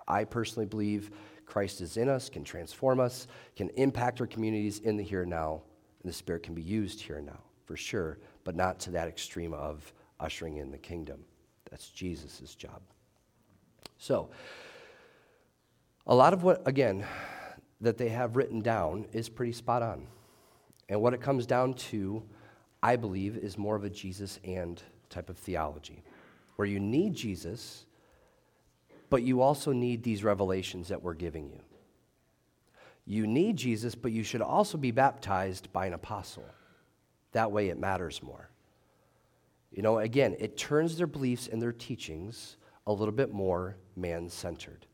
I 0.07 0.23
personally 0.23 0.65
believe 0.65 1.11
Christ 1.45 1.81
is 1.81 1.97
in 1.97 2.09
us, 2.09 2.29
can 2.29 2.43
transform 2.43 2.99
us, 2.99 3.27
can 3.55 3.69
impact 3.69 4.21
our 4.21 4.27
communities 4.27 4.79
in 4.79 4.97
the 4.97 5.03
here 5.03 5.21
and 5.21 5.29
now, 5.29 5.61
and 6.01 6.09
the 6.09 6.13
Spirit 6.13 6.43
can 6.43 6.53
be 6.53 6.61
used 6.61 7.01
here 7.01 7.17
and 7.17 7.25
now, 7.25 7.39
for 7.65 7.77
sure, 7.77 8.19
but 8.43 8.55
not 8.55 8.79
to 8.81 8.91
that 8.91 9.07
extreme 9.07 9.53
of 9.53 9.93
ushering 10.19 10.57
in 10.57 10.71
the 10.71 10.77
kingdom. 10.77 11.23
That's 11.69 11.89
Jesus' 11.89 12.55
job. 12.55 12.81
So, 13.97 14.29
a 16.05 16.13
lot 16.15 16.33
of 16.33 16.43
what, 16.43 16.61
again, 16.67 17.05
that 17.81 17.97
they 17.97 18.09
have 18.09 18.35
written 18.35 18.61
down 18.61 19.05
is 19.13 19.29
pretty 19.29 19.53
spot 19.53 19.81
on. 19.81 20.07
And 20.89 21.01
what 21.01 21.13
it 21.13 21.21
comes 21.21 21.45
down 21.45 21.73
to, 21.75 22.23
I 22.83 22.97
believe, 22.97 23.37
is 23.37 23.57
more 23.57 23.75
of 23.75 23.83
a 23.83 23.89
Jesus 23.89 24.39
and 24.43 24.79
type 25.09 25.29
of 25.29 25.37
theology, 25.37 26.03
where 26.57 26.67
you 26.67 26.79
need 26.79 27.15
Jesus 27.15 27.85
but 29.13 29.21
you 29.21 29.41
also 29.41 29.71
need 29.71 30.01
these 30.01 30.23
revelations 30.23 30.87
that 30.87 31.03
we're 31.03 31.13
giving 31.13 31.47
you. 31.47 31.59
You 33.05 33.27
need 33.27 33.57
Jesus, 33.57 33.93
but 33.93 34.11
you 34.11 34.23
should 34.23 34.41
also 34.41 34.75
be 34.75 34.89
baptized 34.89 35.71
by 35.71 35.85
an 35.85 35.93
apostle. 35.93 36.47
That 37.31 37.51
way 37.51 37.69
it 37.69 37.77
matters 37.77 38.23
more. 38.23 38.49
You 39.71 39.83
know, 39.83 39.99
again, 39.99 40.35
it 40.39 40.57
turns 40.57 40.97
their 40.97 41.05
beliefs 41.05 41.47
and 41.47 41.61
their 41.61 41.71
teachings 41.71 42.57
a 42.87 42.91
little 42.91 43.13
bit 43.13 43.31
more 43.31 43.75
man 43.95 44.29
centered. 44.29 44.87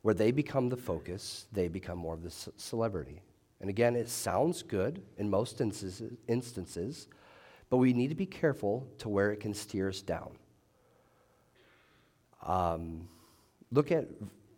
Where 0.00 0.14
they 0.14 0.30
become 0.30 0.70
the 0.70 0.78
focus, 0.78 1.46
they 1.52 1.68
become 1.68 1.98
more 1.98 2.14
of 2.14 2.22
the 2.22 2.50
celebrity. 2.56 3.20
And 3.60 3.70
again, 3.70 3.96
it 3.96 4.08
sounds 4.08 4.62
good 4.62 5.02
in 5.16 5.30
most 5.30 5.60
instances, 5.60 7.08
but 7.70 7.76
we 7.78 7.92
need 7.92 8.08
to 8.08 8.14
be 8.14 8.26
careful 8.26 8.86
to 8.98 9.08
where 9.08 9.32
it 9.32 9.40
can 9.40 9.54
steer 9.54 9.88
us 9.88 10.02
down. 10.02 10.30
Um, 12.42 13.08
Look 13.74 13.90
at 13.90 14.06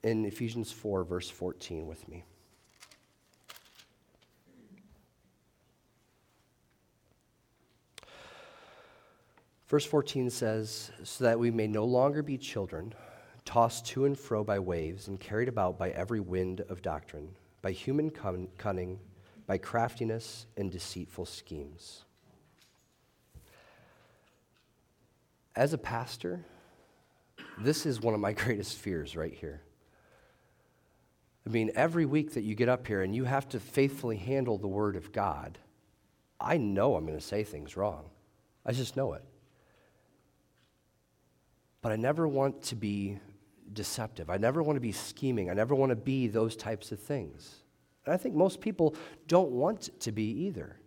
in 0.02 0.26
Ephesians 0.26 0.70
4, 0.70 1.02
verse 1.02 1.30
14 1.30 1.86
with 1.86 2.06
me. 2.06 2.22
Verse 9.68 9.86
14 9.86 10.28
says, 10.28 10.90
So 11.02 11.24
that 11.24 11.38
we 11.38 11.50
may 11.50 11.66
no 11.66 11.86
longer 11.86 12.22
be 12.22 12.36
children, 12.36 12.92
tossed 13.46 13.86
to 13.86 14.04
and 14.04 14.18
fro 14.18 14.44
by 14.44 14.58
waves, 14.58 15.08
and 15.08 15.18
carried 15.18 15.48
about 15.48 15.78
by 15.78 15.90
every 15.92 16.20
wind 16.20 16.60
of 16.68 16.82
doctrine, 16.82 17.30
by 17.66 17.72
human 17.72 18.10
cunning, 18.10 19.00
by 19.48 19.58
craftiness 19.58 20.46
and 20.56 20.70
deceitful 20.70 21.26
schemes. 21.26 22.04
As 25.56 25.72
a 25.72 25.78
pastor, 25.78 26.44
this 27.58 27.84
is 27.84 28.00
one 28.00 28.14
of 28.14 28.20
my 28.20 28.32
greatest 28.44 28.76
fears 28.76 29.16
right 29.16 29.34
here. 29.34 29.62
I 31.44 31.50
mean, 31.50 31.72
every 31.74 32.06
week 32.06 32.34
that 32.34 32.42
you 32.42 32.54
get 32.54 32.68
up 32.68 32.86
here 32.86 33.02
and 33.02 33.12
you 33.12 33.24
have 33.24 33.48
to 33.48 33.58
faithfully 33.58 34.18
handle 34.18 34.58
the 34.58 34.68
Word 34.68 34.94
of 34.94 35.10
God, 35.10 35.58
I 36.38 36.58
know 36.58 36.94
I'm 36.94 37.04
going 37.04 37.18
to 37.18 37.24
say 37.24 37.42
things 37.42 37.76
wrong. 37.76 38.04
I 38.64 38.70
just 38.70 38.96
know 38.96 39.14
it. 39.14 39.24
But 41.82 41.90
I 41.90 41.96
never 41.96 42.28
want 42.28 42.62
to 42.62 42.76
be 42.76 43.18
deceptive. 43.72 44.30
I 44.30 44.36
never 44.36 44.62
want 44.62 44.76
to 44.76 44.80
be 44.80 44.92
scheming. 44.92 45.50
I 45.50 45.54
never 45.54 45.74
want 45.74 45.90
to 45.90 45.96
be 45.96 46.28
those 46.28 46.56
types 46.56 46.92
of 46.92 47.00
things. 47.00 47.62
And 48.04 48.14
I 48.14 48.16
think 48.16 48.34
most 48.34 48.60
people 48.60 48.94
don't 49.26 49.50
want 49.50 49.90
to 50.00 50.12
be 50.12 50.44
either. 50.46 50.78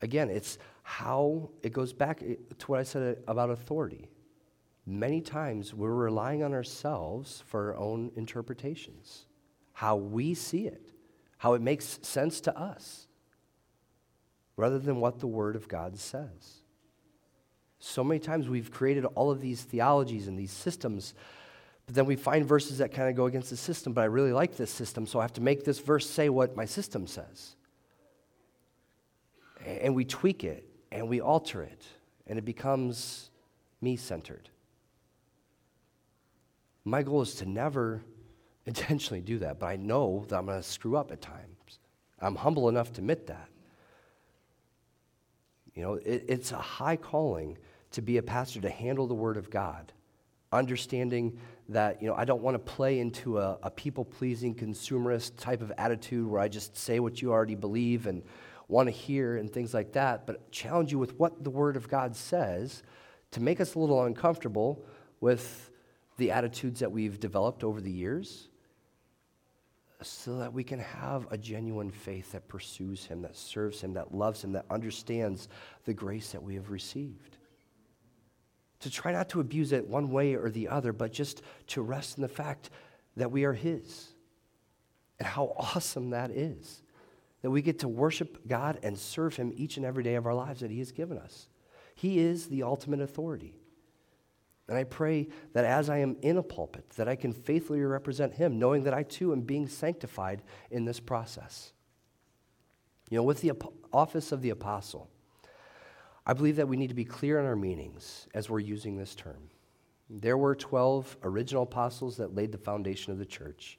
Again, 0.00 0.30
it's 0.30 0.58
how 0.82 1.50
it 1.62 1.72
goes 1.72 1.92
back 1.92 2.20
to 2.20 2.66
what 2.66 2.78
I 2.78 2.84
said 2.84 3.18
about 3.26 3.50
authority 3.50 4.08
many 4.88 5.20
times 5.20 5.74
we're 5.74 5.92
relying 5.92 6.42
on 6.42 6.54
ourselves 6.54 7.42
for 7.46 7.68
our 7.68 7.76
own 7.76 8.10
interpretations, 8.16 9.26
how 9.74 9.96
we 9.96 10.32
see 10.32 10.66
it, 10.66 10.92
how 11.36 11.52
it 11.52 11.60
makes 11.60 11.98
sense 12.02 12.40
to 12.40 12.58
us, 12.58 13.06
rather 14.56 14.78
than 14.78 14.98
what 14.98 15.20
the 15.20 15.26
Word 15.26 15.54
of 15.54 15.68
God 15.68 15.98
says. 15.98 16.62
So 17.80 18.02
many 18.02 18.18
times 18.18 18.48
we've 18.48 18.70
created 18.70 19.04
all 19.04 19.30
of 19.30 19.40
these 19.40 19.62
theologies 19.62 20.26
and 20.26 20.38
these 20.38 20.50
systems, 20.50 21.14
but 21.86 21.94
then 21.94 22.06
we 22.06 22.16
find 22.16 22.44
verses 22.44 22.78
that 22.78 22.92
kind 22.92 23.08
of 23.08 23.14
go 23.14 23.26
against 23.26 23.50
the 23.50 23.56
system, 23.56 23.92
but 23.92 24.02
I 24.02 24.06
really 24.06 24.32
like 24.32 24.56
this 24.56 24.70
system, 24.70 25.06
so 25.06 25.20
I 25.20 25.22
have 25.22 25.32
to 25.34 25.40
make 25.40 25.64
this 25.64 25.78
verse 25.78 26.08
say 26.08 26.28
what 26.28 26.56
my 26.56 26.64
system 26.64 27.06
says. 27.06 27.54
And 29.64 29.94
we 29.94 30.04
tweak 30.04 30.44
it 30.44 30.68
and 30.90 31.08
we 31.08 31.20
alter 31.20 31.62
it, 31.62 31.82
and 32.26 32.38
it 32.38 32.44
becomes 32.44 33.30
me 33.80 33.96
centered. 33.96 34.48
My 36.84 37.02
goal 37.02 37.22
is 37.22 37.34
to 37.36 37.46
never 37.46 38.02
intentionally 38.66 39.20
do 39.20 39.38
that, 39.38 39.58
but 39.60 39.66
I 39.66 39.76
know 39.76 40.24
that 40.28 40.36
I'm 40.36 40.46
going 40.46 40.58
to 40.58 40.68
screw 40.68 40.96
up 40.96 41.12
at 41.12 41.20
times. 41.20 41.78
I'm 42.20 42.34
humble 42.34 42.68
enough 42.68 42.92
to 42.94 43.00
admit 43.00 43.28
that. 43.28 43.48
You 45.74 45.82
know, 45.82 45.94
it, 45.94 46.24
it's 46.28 46.50
a 46.50 46.56
high 46.56 46.96
calling 46.96 47.56
to 47.92 48.02
be 48.02 48.16
a 48.18 48.22
pastor, 48.22 48.60
to 48.60 48.70
handle 48.70 49.06
the 49.06 49.14
Word 49.14 49.36
of 49.36 49.50
God, 49.50 49.92
understanding 50.52 51.38
that, 51.68 52.00
you 52.00 52.08
know, 52.08 52.14
I 52.14 52.24
don't 52.24 52.42
want 52.42 52.54
to 52.54 52.58
play 52.58 52.98
into 53.00 53.38
a, 53.38 53.58
a 53.62 53.70
people 53.70 54.04
pleasing, 54.04 54.54
consumerist 54.54 55.36
type 55.36 55.60
of 55.60 55.72
attitude 55.78 56.26
where 56.26 56.40
I 56.40 56.48
just 56.48 56.76
say 56.76 57.00
what 57.00 57.20
you 57.20 57.32
already 57.32 57.54
believe 57.54 58.06
and 58.06 58.22
want 58.68 58.86
to 58.86 58.92
hear 58.92 59.36
and 59.36 59.50
things 59.50 59.72
like 59.72 59.92
that, 59.92 60.26
but 60.26 60.50
challenge 60.52 60.92
you 60.92 60.98
with 60.98 61.18
what 61.18 61.42
the 61.42 61.50
Word 61.50 61.76
of 61.76 61.88
God 61.88 62.14
says 62.14 62.82
to 63.30 63.40
make 63.40 63.60
us 63.60 63.74
a 63.74 63.78
little 63.78 64.04
uncomfortable 64.04 64.84
with 65.20 65.70
the 66.18 66.30
attitudes 66.30 66.80
that 66.80 66.92
we've 66.92 67.18
developed 67.18 67.64
over 67.64 67.80
the 67.80 67.90
years 67.90 68.48
so 70.02 70.38
that 70.38 70.52
we 70.52 70.62
can 70.62 70.78
have 70.78 71.26
a 71.30 71.38
genuine 71.38 71.90
faith 71.90 72.32
that 72.32 72.46
pursues 72.46 73.04
Him, 73.04 73.22
that 73.22 73.36
serves 73.36 73.80
Him, 73.80 73.94
that 73.94 74.14
loves 74.14 74.44
Him, 74.44 74.52
that 74.52 74.64
understands 74.70 75.48
the 75.84 75.94
grace 75.94 76.30
that 76.32 76.42
we 76.42 76.54
have 76.54 76.70
received. 76.70 77.37
To 78.80 78.90
try 78.90 79.12
not 79.12 79.28
to 79.30 79.40
abuse 79.40 79.72
it 79.72 79.86
one 79.86 80.10
way 80.10 80.34
or 80.34 80.50
the 80.50 80.68
other, 80.68 80.92
but 80.92 81.12
just 81.12 81.42
to 81.68 81.82
rest 81.82 82.16
in 82.16 82.22
the 82.22 82.28
fact 82.28 82.70
that 83.16 83.30
we 83.30 83.44
are 83.44 83.52
His. 83.52 84.08
And 85.18 85.26
how 85.26 85.54
awesome 85.56 86.10
that 86.10 86.30
is. 86.30 86.82
That 87.42 87.50
we 87.50 87.62
get 87.62 87.80
to 87.80 87.88
worship 87.88 88.46
God 88.46 88.78
and 88.82 88.98
serve 88.98 89.36
Him 89.36 89.52
each 89.56 89.76
and 89.76 89.86
every 89.86 90.04
day 90.04 90.14
of 90.14 90.26
our 90.26 90.34
lives 90.34 90.60
that 90.60 90.70
He 90.70 90.78
has 90.78 90.92
given 90.92 91.18
us. 91.18 91.48
He 91.94 92.20
is 92.20 92.46
the 92.46 92.62
ultimate 92.62 93.00
authority. 93.00 93.54
And 94.68 94.76
I 94.76 94.84
pray 94.84 95.28
that 95.54 95.64
as 95.64 95.88
I 95.88 95.98
am 95.98 96.16
in 96.20 96.36
a 96.36 96.42
pulpit, 96.42 96.90
that 96.90 97.08
I 97.08 97.16
can 97.16 97.32
faithfully 97.32 97.80
represent 97.80 98.34
him, 98.34 98.58
knowing 98.58 98.84
that 98.84 98.92
I 98.92 99.02
too 99.02 99.32
am 99.32 99.40
being 99.40 99.66
sanctified 99.66 100.42
in 100.70 100.84
this 100.84 101.00
process. 101.00 101.72
You 103.10 103.16
know, 103.16 103.22
with 103.22 103.40
the 103.40 103.52
office 103.92 104.30
of 104.30 104.42
the 104.42 104.50
apostle, 104.50 105.08
I 106.28 106.34
believe 106.34 106.56
that 106.56 106.68
we 106.68 106.76
need 106.76 106.88
to 106.88 106.94
be 106.94 107.06
clear 107.06 107.40
on 107.40 107.46
our 107.46 107.56
meanings 107.56 108.28
as 108.34 108.50
we're 108.50 108.58
using 108.58 108.98
this 108.98 109.14
term. 109.14 109.48
There 110.10 110.36
were 110.36 110.54
12 110.54 111.16
original 111.22 111.62
apostles 111.62 112.18
that 112.18 112.34
laid 112.34 112.52
the 112.52 112.58
foundation 112.58 113.12
of 113.12 113.18
the 113.18 113.24
church. 113.24 113.78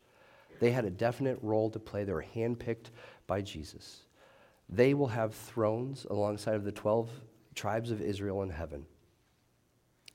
They 0.59 0.71
had 0.71 0.83
a 0.83 0.89
definite 0.89 1.37
role 1.43 1.69
to 1.69 1.79
play. 1.79 2.03
They 2.03 2.11
were 2.11 2.25
handpicked 2.35 2.87
by 3.27 3.41
Jesus. 3.41 4.01
They 4.67 4.95
will 4.95 5.07
have 5.07 5.35
thrones 5.35 6.07
alongside 6.09 6.55
of 6.55 6.63
the 6.63 6.71
12 6.71 7.09
tribes 7.53 7.91
of 7.91 8.01
Israel 8.01 8.41
in 8.41 8.49
heaven. 8.49 8.85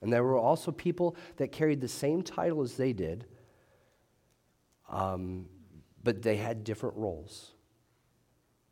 And 0.01 0.11
there 0.11 0.23
were 0.23 0.37
also 0.37 0.73
people 0.73 1.15
that 1.37 1.53
carried 1.53 1.79
the 1.79 1.87
same 1.87 2.21
title 2.21 2.61
as 2.61 2.75
they 2.75 2.91
did, 2.91 3.25
um, 4.89 5.45
but 6.03 6.21
they 6.21 6.35
had 6.35 6.65
different 6.65 6.97
roles. 6.97 7.53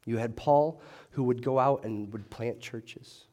You 0.05 0.17
had 0.17 0.35
Paul, 0.35 0.81
who 1.11 1.23
would 1.23 1.41
go 1.41 1.59
out 1.59 1.85
and 1.85 2.11
would 2.11 2.29
plant 2.29 2.59
churches. 2.59 3.25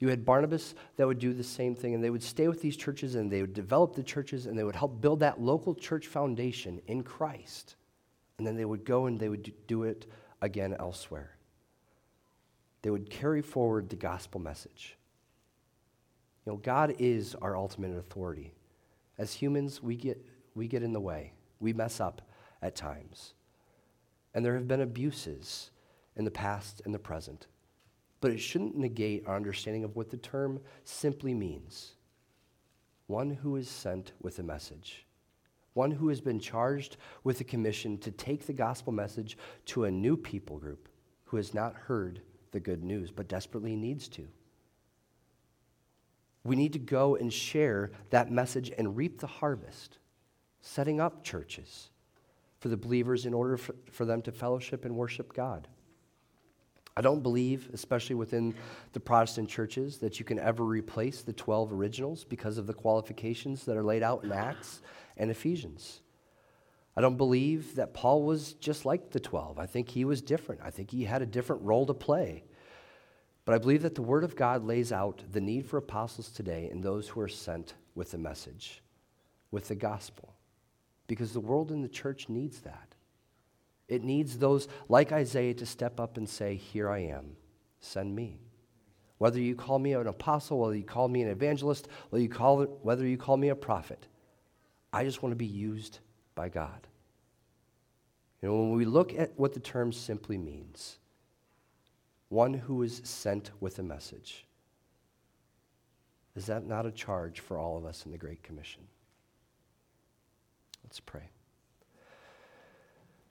You 0.00 0.08
had 0.08 0.24
Barnabas 0.24 0.74
that 0.96 1.06
would 1.06 1.18
do 1.18 1.34
the 1.34 1.44
same 1.44 1.74
thing, 1.74 1.94
and 1.94 2.02
they 2.02 2.08
would 2.08 2.22
stay 2.22 2.48
with 2.48 2.62
these 2.62 2.76
churches 2.76 3.14
and 3.14 3.30
they 3.30 3.42
would 3.42 3.52
develop 3.52 3.94
the 3.94 4.02
churches 4.02 4.46
and 4.46 4.58
they 4.58 4.64
would 4.64 4.74
help 4.74 5.00
build 5.00 5.20
that 5.20 5.40
local 5.40 5.74
church 5.74 6.06
foundation 6.06 6.80
in 6.86 7.02
Christ. 7.02 7.76
And 8.38 8.46
then 8.46 8.56
they 8.56 8.64
would 8.64 8.84
go 8.84 9.06
and 9.06 9.20
they 9.20 9.28
would 9.28 9.52
do 9.66 9.82
it 9.82 10.06
again 10.40 10.74
elsewhere. 10.78 11.36
They 12.80 12.88
would 12.88 13.10
carry 13.10 13.42
forward 13.42 13.90
the 13.90 13.96
gospel 13.96 14.40
message. 14.40 14.96
You 16.46 16.52
know, 16.52 16.56
God 16.56 16.94
is 16.98 17.34
our 17.34 17.54
ultimate 17.54 17.94
authority. 17.94 18.54
As 19.18 19.34
humans, 19.34 19.82
we 19.82 19.96
get, 19.96 20.24
we 20.54 20.66
get 20.66 20.82
in 20.82 20.94
the 20.94 21.00
way, 21.00 21.34
we 21.60 21.74
mess 21.74 22.00
up 22.00 22.22
at 22.62 22.74
times. 22.74 23.34
And 24.32 24.42
there 24.42 24.54
have 24.54 24.66
been 24.66 24.80
abuses 24.80 25.70
in 26.16 26.24
the 26.24 26.30
past 26.30 26.80
and 26.86 26.94
the 26.94 26.98
present 26.98 27.46
but 28.20 28.30
it 28.30 28.38
shouldn't 28.38 28.76
negate 28.76 29.26
our 29.26 29.36
understanding 29.36 29.84
of 29.84 29.96
what 29.96 30.10
the 30.10 30.16
term 30.16 30.60
simply 30.84 31.34
means 31.34 31.94
one 33.06 33.30
who 33.30 33.56
is 33.56 33.68
sent 33.68 34.12
with 34.22 34.38
a 34.38 34.42
message, 34.42 35.04
one 35.74 35.90
who 35.90 36.08
has 36.08 36.20
been 36.20 36.38
charged 36.38 36.96
with 37.24 37.40
a 37.40 37.44
commission 37.44 37.98
to 37.98 38.12
take 38.12 38.46
the 38.46 38.52
gospel 38.52 38.92
message 38.92 39.36
to 39.66 39.84
a 39.84 39.90
new 39.90 40.16
people 40.16 40.58
group 40.58 40.88
who 41.24 41.36
has 41.36 41.52
not 41.52 41.74
heard 41.74 42.22
the 42.52 42.60
good 42.60 42.84
news 42.84 43.10
but 43.10 43.26
desperately 43.26 43.74
needs 43.74 44.08
to. 44.08 44.28
We 46.44 46.56
need 46.56 46.72
to 46.72 46.78
go 46.78 47.16
and 47.16 47.32
share 47.32 47.90
that 48.10 48.30
message 48.30 48.70
and 48.78 48.96
reap 48.96 49.18
the 49.18 49.26
harvest, 49.26 49.98
setting 50.60 51.00
up 51.00 51.24
churches 51.24 51.90
for 52.60 52.68
the 52.68 52.76
believers 52.76 53.26
in 53.26 53.34
order 53.34 53.56
for, 53.56 53.74
for 53.90 54.04
them 54.04 54.22
to 54.22 54.32
fellowship 54.32 54.84
and 54.84 54.94
worship 54.94 55.32
God. 55.34 55.66
I 57.00 57.02
don't 57.02 57.22
believe, 57.22 57.70
especially 57.72 58.14
within 58.14 58.54
the 58.92 59.00
Protestant 59.00 59.48
churches, 59.48 59.96
that 60.00 60.18
you 60.18 60.24
can 60.26 60.38
ever 60.38 60.62
replace 60.62 61.22
the 61.22 61.32
12 61.32 61.72
originals 61.72 62.24
because 62.24 62.58
of 62.58 62.66
the 62.66 62.74
qualifications 62.74 63.64
that 63.64 63.78
are 63.78 63.82
laid 63.82 64.02
out 64.02 64.22
in 64.22 64.30
Acts 64.30 64.82
and 65.16 65.30
Ephesians. 65.30 66.02
I 66.94 67.00
don't 67.00 67.16
believe 67.16 67.76
that 67.76 67.94
Paul 67.94 68.24
was 68.24 68.52
just 68.52 68.84
like 68.84 69.12
the 69.12 69.18
12. 69.18 69.58
I 69.58 69.64
think 69.64 69.88
he 69.88 70.04
was 70.04 70.20
different. 70.20 70.60
I 70.62 70.68
think 70.68 70.90
he 70.90 71.04
had 71.04 71.22
a 71.22 71.26
different 71.26 71.62
role 71.62 71.86
to 71.86 71.94
play. 71.94 72.44
But 73.46 73.54
I 73.54 73.58
believe 73.58 73.80
that 73.80 73.94
the 73.94 74.02
Word 74.02 74.22
of 74.22 74.36
God 74.36 74.62
lays 74.62 74.92
out 74.92 75.22
the 75.32 75.40
need 75.40 75.64
for 75.64 75.78
apostles 75.78 76.28
today 76.28 76.68
and 76.70 76.82
those 76.82 77.08
who 77.08 77.22
are 77.22 77.28
sent 77.28 77.72
with 77.94 78.10
the 78.10 78.18
message, 78.18 78.82
with 79.50 79.68
the 79.68 79.74
gospel, 79.74 80.34
because 81.06 81.32
the 81.32 81.40
world 81.40 81.70
and 81.70 81.82
the 81.82 81.88
church 81.88 82.28
needs 82.28 82.60
that. 82.60 82.89
It 83.90 84.04
needs 84.04 84.38
those 84.38 84.68
like 84.88 85.10
Isaiah 85.10 85.52
to 85.54 85.66
step 85.66 85.98
up 85.98 86.16
and 86.16 86.26
say, 86.26 86.54
Here 86.54 86.88
I 86.88 87.00
am, 87.00 87.36
send 87.80 88.14
me. 88.14 88.38
Whether 89.18 89.40
you 89.40 89.54
call 89.54 89.78
me 89.80 89.92
an 89.92 90.06
apostle, 90.06 90.60
whether 90.60 90.76
you 90.76 90.84
call 90.84 91.08
me 91.08 91.22
an 91.22 91.28
evangelist, 91.28 91.88
whether 92.08 92.22
you 92.22 92.28
call, 92.28 92.62
it, 92.62 92.70
whether 92.82 93.06
you 93.06 93.18
call 93.18 93.36
me 93.36 93.48
a 93.48 93.56
prophet, 93.56 94.06
I 94.92 95.04
just 95.04 95.22
want 95.22 95.32
to 95.32 95.36
be 95.36 95.44
used 95.44 95.98
by 96.36 96.48
God. 96.48 96.86
You 98.40 98.48
know, 98.48 98.60
when 98.60 98.72
we 98.72 98.84
look 98.84 99.12
at 99.12 99.32
what 99.36 99.52
the 99.52 99.60
term 99.60 99.92
simply 99.92 100.38
means, 100.38 100.98
one 102.28 102.54
who 102.54 102.82
is 102.82 103.02
sent 103.04 103.50
with 103.60 103.78
a 103.80 103.82
message, 103.82 104.46
is 106.36 106.46
that 106.46 106.64
not 106.64 106.86
a 106.86 106.92
charge 106.92 107.40
for 107.40 107.58
all 107.58 107.76
of 107.76 107.84
us 107.84 108.06
in 108.06 108.12
the 108.12 108.18
Great 108.18 108.42
Commission? 108.44 108.82
Let's 110.84 111.00
pray. 111.00 111.28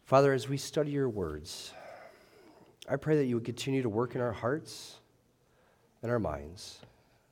Father, 0.10 0.34
as 0.34 0.50
we 0.50 0.58
study 0.58 0.90
your 0.90 1.08
words, 1.08 1.72
I 2.90 2.96
pray 2.96 3.18
that 3.18 3.26
you 3.26 3.36
would 3.36 3.46
continue 3.46 3.84
to 3.84 3.90
work 3.90 4.16
in 4.16 4.22
our 4.22 4.32
hearts 4.32 4.96
and 6.02 6.12
our 6.12 6.18
minds, 6.18 6.80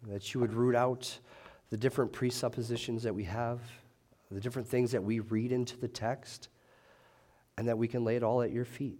that 0.07 0.31
you 0.31 0.41
would 0.41 0.53
root 0.53 0.75
out 0.75 1.17
the 1.71 1.77
different 1.77 2.13
presuppositions 2.13 3.01
that 3.01 3.15
we 3.15 3.23
have, 3.23 3.61
the 4.29 4.39
different 4.39 4.67
things 4.67 4.91
that 4.91 5.03
we 5.03 5.21
read 5.21 5.51
into 5.51 5.75
the 5.75 5.87
text, 5.87 6.49
and 7.57 7.67
that 7.67 7.79
we 7.79 7.87
can 7.87 8.03
lay 8.03 8.15
it 8.15 8.21
all 8.21 8.43
at 8.43 8.51
your 8.51 8.63
feet. 8.63 8.99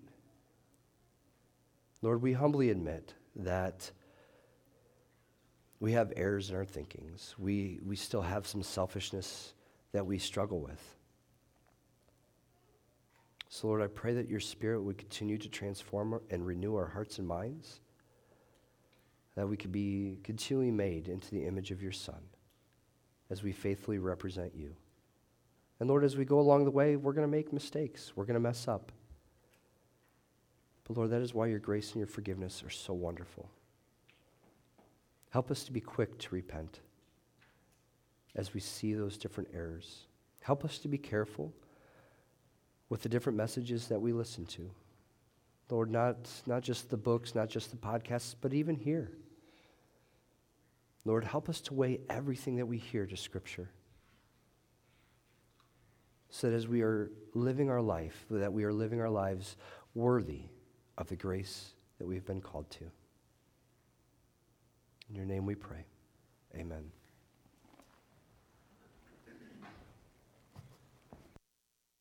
Lord, 2.01 2.23
we 2.23 2.33
humbly 2.33 2.71
admit 2.71 3.13
that 3.35 3.91
we 5.79 5.91
have 5.91 6.11
errors 6.15 6.49
in 6.49 6.55
our 6.55 6.65
thinkings. 6.65 7.35
We, 7.37 7.79
we 7.85 7.95
still 7.95 8.23
have 8.23 8.47
some 8.47 8.63
selfishness 8.63 9.53
that 9.91 10.07
we 10.07 10.17
struggle 10.17 10.61
with. 10.61 10.96
So, 13.49 13.67
Lord, 13.67 13.81
I 13.81 13.87
pray 13.87 14.13
that 14.13 14.29
your 14.29 14.39
Spirit 14.39 14.81
would 14.81 14.97
continue 14.97 15.37
to 15.37 15.49
transform 15.49 16.19
and 16.29 16.45
renew 16.45 16.75
our 16.75 16.87
hearts 16.87 17.17
and 17.17 17.27
minds, 17.27 17.79
that 19.35 19.47
we 19.47 19.55
could 19.55 19.71
be 19.71 20.19
continually 20.23 20.71
made 20.71 21.07
into 21.07 21.31
the 21.31 21.45
image 21.45 21.71
of 21.71 21.81
your 21.81 21.91
Son 21.91 22.19
as 23.29 23.43
we 23.43 23.51
faithfully 23.51 23.99
represent 23.99 24.53
you. 24.55 24.75
And 25.79 25.89
Lord, 25.89 26.03
as 26.03 26.17
we 26.17 26.25
go 26.25 26.39
along 26.39 26.65
the 26.65 26.71
way, 26.71 26.95
we're 26.95 27.13
going 27.13 27.27
to 27.27 27.31
make 27.31 27.53
mistakes, 27.53 28.13
we're 28.15 28.25
going 28.25 28.33
to 28.33 28.39
mess 28.39 28.67
up. 28.67 28.91
But 30.85 30.97
Lord, 30.97 31.11
that 31.11 31.21
is 31.21 31.33
why 31.33 31.47
your 31.47 31.59
grace 31.59 31.91
and 31.91 31.97
your 31.97 32.07
forgiveness 32.07 32.63
are 32.63 32.69
so 32.69 32.93
wonderful. 32.93 33.49
Help 35.29 35.51
us 35.51 35.63
to 35.65 35.71
be 35.71 35.81
quick 35.81 36.17
to 36.17 36.33
repent 36.33 36.79
as 38.35 38.53
we 38.53 38.59
see 38.59 38.93
those 38.93 39.17
different 39.17 39.49
errors. 39.53 40.07
Help 40.39 40.63
us 40.63 40.77
to 40.79 40.87
be 40.87 40.97
careful 40.97 41.53
with 42.89 43.01
the 43.01 43.09
different 43.09 43.37
messages 43.37 43.87
that 43.87 43.99
we 43.99 44.13
listen 44.13 44.45
to. 44.45 44.69
Lord, 45.69 45.91
not, 45.91 46.29
not 46.45 46.63
just 46.63 46.89
the 46.89 46.97
books, 46.97 47.35
not 47.35 47.49
just 47.49 47.71
the 47.71 47.77
podcasts, 47.77 48.35
but 48.39 48.53
even 48.53 48.75
here. 48.75 49.11
Lord, 51.03 51.23
help 51.23 51.49
us 51.49 51.61
to 51.61 51.73
weigh 51.73 51.99
everything 52.09 52.57
that 52.57 52.65
we 52.65 52.77
hear 52.77 53.05
to 53.05 53.17
Scripture. 53.17 53.69
So 56.29 56.49
that 56.49 56.55
as 56.55 56.67
we 56.67 56.81
are 56.81 57.11
living 57.33 57.69
our 57.69 57.81
life, 57.81 58.25
that 58.29 58.51
we 58.51 58.63
are 58.63 58.73
living 58.73 59.01
our 59.01 59.09
lives 59.09 59.55
worthy 59.93 60.41
of 60.97 61.07
the 61.07 61.15
grace 61.15 61.73
that 61.99 62.05
we've 62.05 62.25
been 62.25 62.41
called 62.41 62.69
to. 62.71 62.83
In 65.09 65.15
your 65.15 65.25
name 65.25 65.45
we 65.45 65.55
pray. 65.55 65.85
Amen. 66.55 66.96